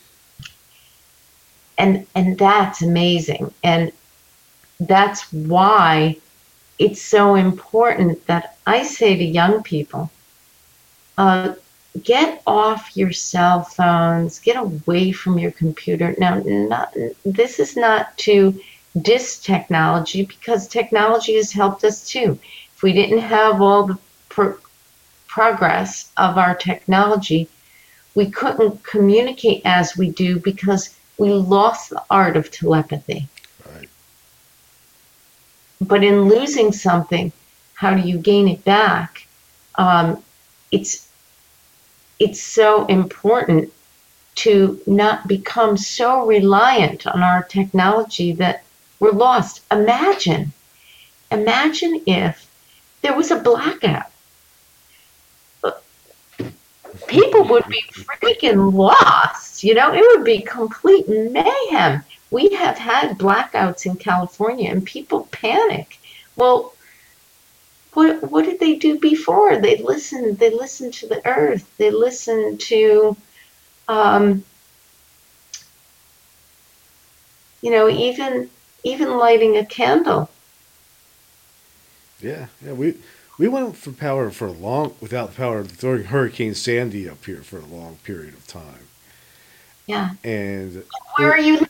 [1.78, 3.92] and and that's amazing and
[4.80, 6.16] that's why
[6.78, 10.10] it's so important that i say to young people
[11.18, 11.54] uh,
[12.04, 16.92] get off your cell phones get away from your computer now not,
[17.24, 18.54] this is not to
[19.00, 22.38] diss technology because technology has helped us too
[22.78, 23.98] if we didn't have all the
[24.28, 24.56] pro-
[25.26, 27.48] progress of our technology
[28.14, 33.28] we couldn't communicate as we do because we lost the art of telepathy.
[33.64, 33.88] Right.
[35.80, 37.30] But in losing something,
[37.74, 39.26] how do you gain it back?
[39.76, 40.22] Um,
[40.72, 41.08] it's
[42.18, 43.72] it's so important
[44.42, 48.64] to not become so reliant on our technology that
[48.98, 49.62] we're lost.
[49.70, 50.52] Imagine,
[51.30, 52.47] imagine if
[53.02, 54.10] there was a blackout
[57.06, 59.64] people would be freaking lost.
[59.64, 62.04] You know, it would be complete mayhem.
[62.30, 65.98] We have had blackouts in California and people panic.
[66.36, 66.74] Well,
[67.94, 69.56] what what did they do before?
[69.56, 70.38] They listened.
[70.38, 71.68] They listened to the earth.
[71.78, 73.16] They listened to,
[73.88, 74.44] um,
[77.62, 78.50] you know, even
[78.84, 80.30] even lighting a candle.
[82.20, 82.72] Yeah, yeah.
[82.72, 82.96] We
[83.38, 87.58] we went for power for a long without power during Hurricane Sandy up here for
[87.58, 88.88] a long period of time.
[89.86, 90.10] Yeah.
[90.24, 90.84] And
[91.16, 91.68] Where are you located?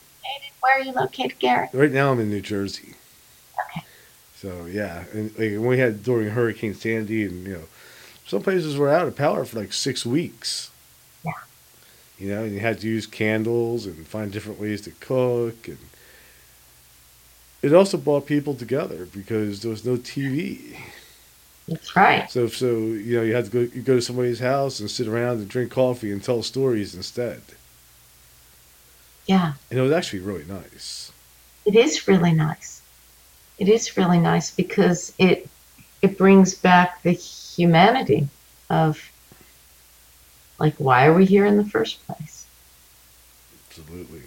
[0.61, 1.71] Where are you located, Garrett?
[1.73, 2.95] right now I'm in New Jersey.
[3.71, 3.87] Okay.
[4.35, 7.65] So yeah, and like when we had during Hurricane Sandy, and you know,
[8.27, 10.71] some places were out of power for like six weeks.
[11.25, 11.33] Yeah.
[12.19, 15.79] You know, and you had to use candles and find different ways to cook, and
[17.63, 20.77] it also brought people together because there was no TV.
[21.67, 22.31] That's right.
[22.31, 25.07] So so you know you had to go you go to somebody's house and sit
[25.07, 27.43] around and drink coffee and tell stories instead,
[29.27, 29.53] Yeah.
[29.71, 31.13] and it was actually really nice.
[31.67, 32.81] It is really nice.
[33.59, 35.49] It is really nice because it
[36.01, 38.29] it brings back the humanity
[38.71, 39.11] of
[40.59, 42.47] like why are we here in the first place?
[43.69, 44.23] Absolutely.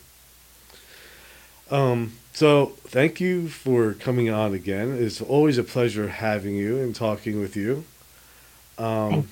[1.72, 4.98] Um, so thank you for coming on again.
[5.00, 7.84] It's always a pleasure having you and talking with you.
[8.80, 9.28] Um,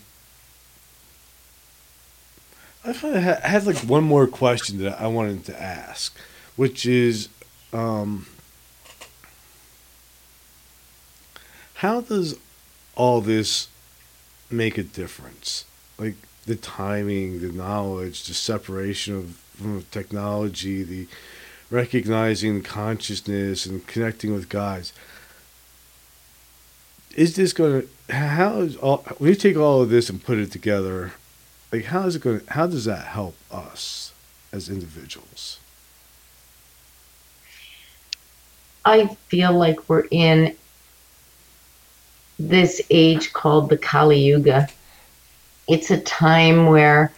[2.85, 3.17] I I
[3.47, 6.15] had like one more question that I wanted to ask,
[6.55, 7.29] which is,
[7.73, 8.27] um,
[11.73, 12.37] how does
[12.95, 13.69] all this
[14.51, 15.65] make a difference?
[15.97, 16.13] Like
[16.45, 21.07] the timing, the knowledge, the separation of from technology, the
[21.69, 24.93] recognizing consciousness and connecting with guys.
[27.15, 30.37] Is this going to how is all when you take all of this and put
[30.37, 31.13] it together?
[31.71, 32.41] Like how is it going?
[32.41, 34.13] to How does that help us
[34.51, 35.59] as individuals?
[38.85, 40.55] I feel like we're in
[42.39, 44.67] this age called the Kali Yuga.
[45.67, 47.11] It's a time where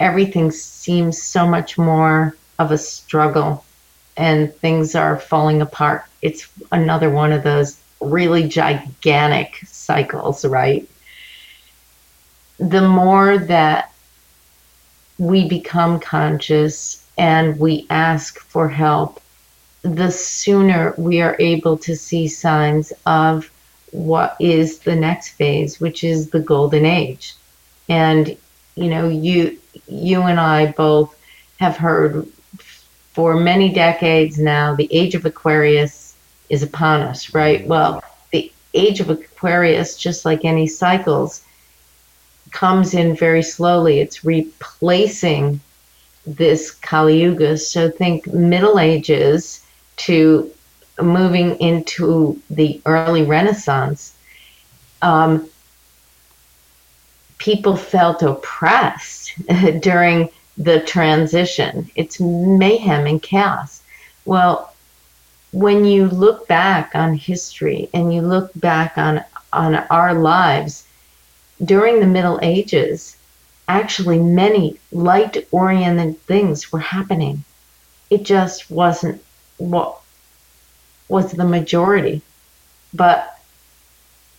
[0.00, 3.64] everything seems so much more of a struggle
[4.16, 6.04] and things are falling apart.
[6.20, 10.88] It's another one of those really gigantic cycles, right?
[12.58, 13.92] The more that
[15.18, 19.20] we become conscious and we ask for help,
[19.82, 23.50] the sooner we are able to see signs of
[23.90, 27.34] what is the next phase, which is the golden age.
[27.88, 28.36] And
[28.74, 31.14] you know, you you and I both
[31.58, 32.26] have heard
[33.12, 36.14] for many decades now the age of Aquarius
[36.48, 37.66] is upon us, right?
[37.66, 41.42] Well, the age of Aquarius, just like any cycles,
[42.50, 44.00] comes in very slowly.
[44.00, 45.60] It's replacing
[46.26, 47.58] this Kali Yuga.
[47.58, 49.64] So think Middle Ages
[49.96, 50.50] to
[51.00, 54.14] moving into the early Renaissance.
[55.00, 55.48] Um,
[57.38, 59.32] people felt oppressed
[59.80, 60.28] during
[60.62, 61.90] the transition.
[61.96, 63.82] It's mayhem and chaos.
[64.24, 64.72] Well,
[65.50, 70.86] when you look back on history and you look back on, on our lives
[71.64, 73.16] during the Middle Ages,
[73.68, 77.44] actually many light oriented things were happening.
[78.08, 79.22] It just wasn't
[79.58, 80.00] what
[81.08, 82.22] was the majority.
[82.94, 83.38] But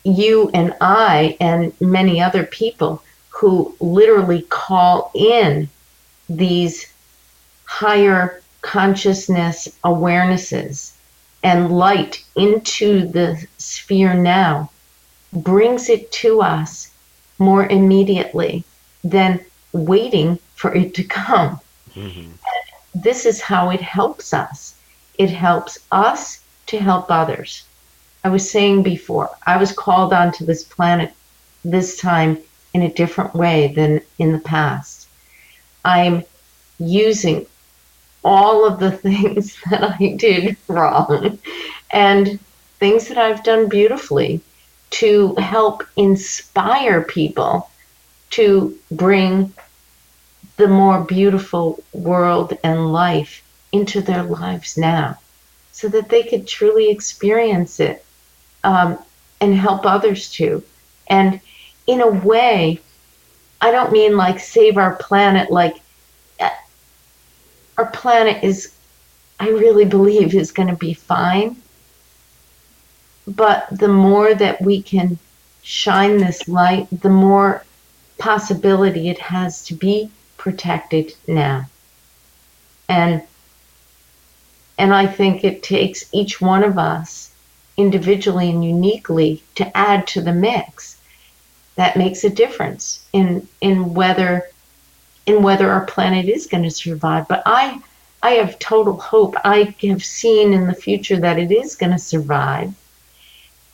[0.03, 5.69] you and I and many other people who literally call in
[6.29, 6.91] these
[7.65, 10.93] higher consciousness awarenesses
[11.43, 14.69] and light into the sphere now
[15.33, 16.91] brings it to us
[17.39, 18.63] more immediately
[19.03, 19.39] than
[19.73, 21.59] waiting for it to come.
[21.93, 22.31] Mm-hmm.
[22.95, 24.75] This is how it helps us.
[25.17, 27.65] It helps us to help others.
[28.23, 31.11] I was saying before, I was called onto this planet
[31.65, 32.37] this time
[32.73, 35.02] in a different way than in the past.
[35.83, 36.23] I'm
[36.79, 37.45] using
[38.23, 41.39] all of the things that I did wrong
[41.91, 42.39] and
[42.79, 44.41] things that I've done beautifully
[44.91, 47.69] to help inspire people
[48.31, 49.53] to bring
[50.57, 55.17] the more beautiful world and life into their lives now
[55.71, 58.05] so that they could truly experience it
[58.63, 58.97] um,
[59.41, 60.63] and help others to.
[61.07, 61.41] And
[61.87, 62.79] in a way,
[63.63, 65.77] I don't mean like save our planet, like
[66.37, 66.49] uh,
[67.77, 68.75] our planet is,
[69.39, 71.55] I really believe, is going to be fine.
[73.25, 75.17] But the more that we can
[75.61, 77.63] shine this light, the more
[78.17, 81.67] possibility it has to be protected now.
[82.89, 83.21] And
[84.77, 87.31] and I think it takes each one of us
[87.77, 90.92] individually and uniquely to add to the mix.
[91.75, 94.49] That makes a difference in in whether
[95.25, 97.27] in whether our planet is going to survive.
[97.27, 97.81] But I
[98.21, 99.35] I have total hope.
[99.43, 102.73] I have seen in the future that it is going to survive.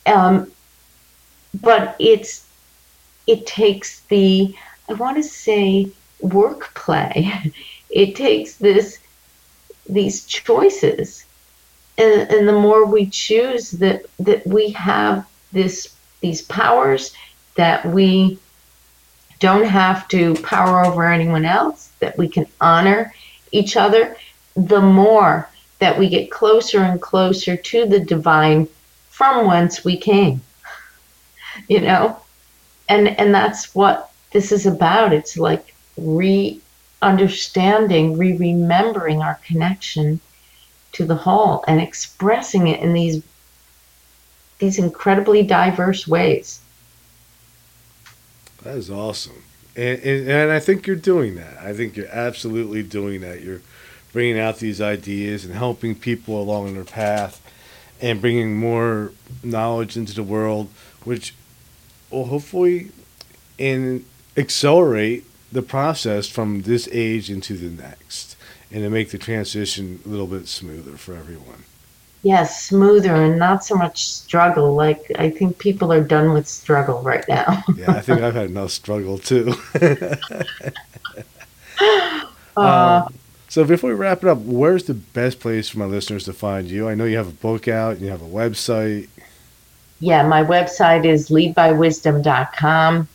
[0.06, 0.50] Um,
[1.60, 2.46] but it's
[3.26, 4.54] it takes the
[4.88, 5.90] I want to say
[6.20, 7.32] work play.
[7.92, 9.00] It takes this
[9.88, 11.24] these choices
[12.00, 17.12] and, and the more we choose that that we have this these powers
[17.54, 18.38] that we
[19.38, 23.12] don't have to power over anyone else that we can honor
[23.52, 24.16] each other
[24.54, 25.48] the more
[25.78, 28.68] that we get closer and closer to the divine
[29.08, 30.40] from whence we came
[31.68, 32.16] you know
[32.88, 36.60] and and that's what this is about it's like re
[37.02, 40.20] understanding re remembering our connection
[40.92, 43.22] to the whole and expressing it in these
[44.60, 46.60] these incredibly diverse ways.
[48.62, 49.42] That is awesome.
[49.76, 51.58] And, and, and, I think you're doing that.
[51.58, 53.42] I think you're absolutely doing that.
[53.42, 53.62] You're
[54.12, 57.40] bringing out these ideas and helping people along their path
[58.00, 59.12] and bringing more
[59.42, 60.68] knowledge into the world,
[61.04, 61.34] which
[62.10, 62.90] will hopefully
[63.58, 64.04] and
[64.36, 68.36] accelerate the process from this age into the next
[68.70, 71.64] and to make the transition a little bit smoother for everyone.
[72.22, 74.74] Yes, smoother and not so much struggle.
[74.74, 77.64] Like I think people are done with struggle right now.
[77.76, 79.54] yeah, I think I've had enough struggle too.
[82.56, 83.14] uh, um,
[83.48, 86.68] so before we wrap it up, where's the best place for my listeners to find
[86.68, 86.88] you?
[86.88, 89.08] I know you have a book out and you have a website.
[89.98, 93.08] Yeah, my website is leadbywisdom.com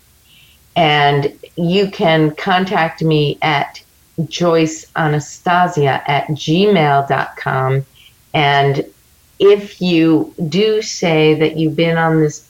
[0.76, 3.82] and you can contact me at
[4.28, 7.86] Joyce Anastasia at gmail.com.
[8.34, 8.86] And
[9.40, 12.50] if you do say that you've been on this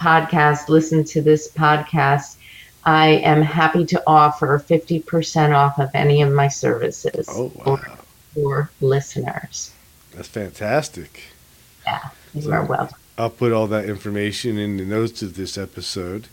[0.00, 2.36] podcast, listen to this podcast,
[2.84, 7.64] I am happy to offer 50% off of any of my services oh, wow.
[7.64, 7.78] for,
[8.34, 9.72] for listeners.
[10.14, 11.22] That's fantastic.
[11.86, 12.96] Yeah, you so are welcome.
[13.18, 16.28] I'll put all that information in the notes of this episode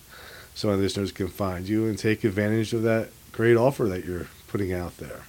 [0.55, 4.27] so my listeners can find you and take advantage of that great offer that you're
[4.47, 5.21] putting out there?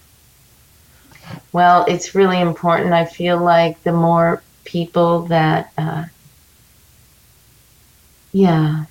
[1.52, 2.94] Well, it's really important.
[2.94, 6.04] I feel like the more people that, uh,
[8.32, 8.84] yeah,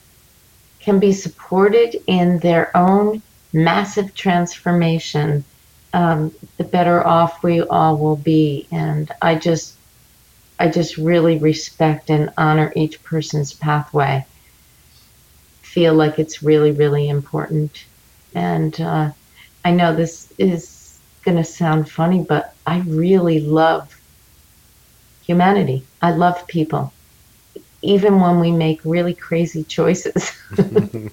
[0.79, 3.21] can be supported in their own
[3.53, 5.43] massive transformation,
[5.93, 8.67] um, the better off we all will be.
[8.71, 9.75] And I just,
[10.59, 14.25] I just really respect and honor each person's pathway.
[15.61, 17.85] Feel like it's really, really important.
[18.33, 19.11] And uh,
[19.63, 23.96] I know this is going to sound funny, but I really love
[25.27, 25.83] humanity.
[26.01, 26.91] I love people,
[27.81, 30.31] even when we make really crazy choices.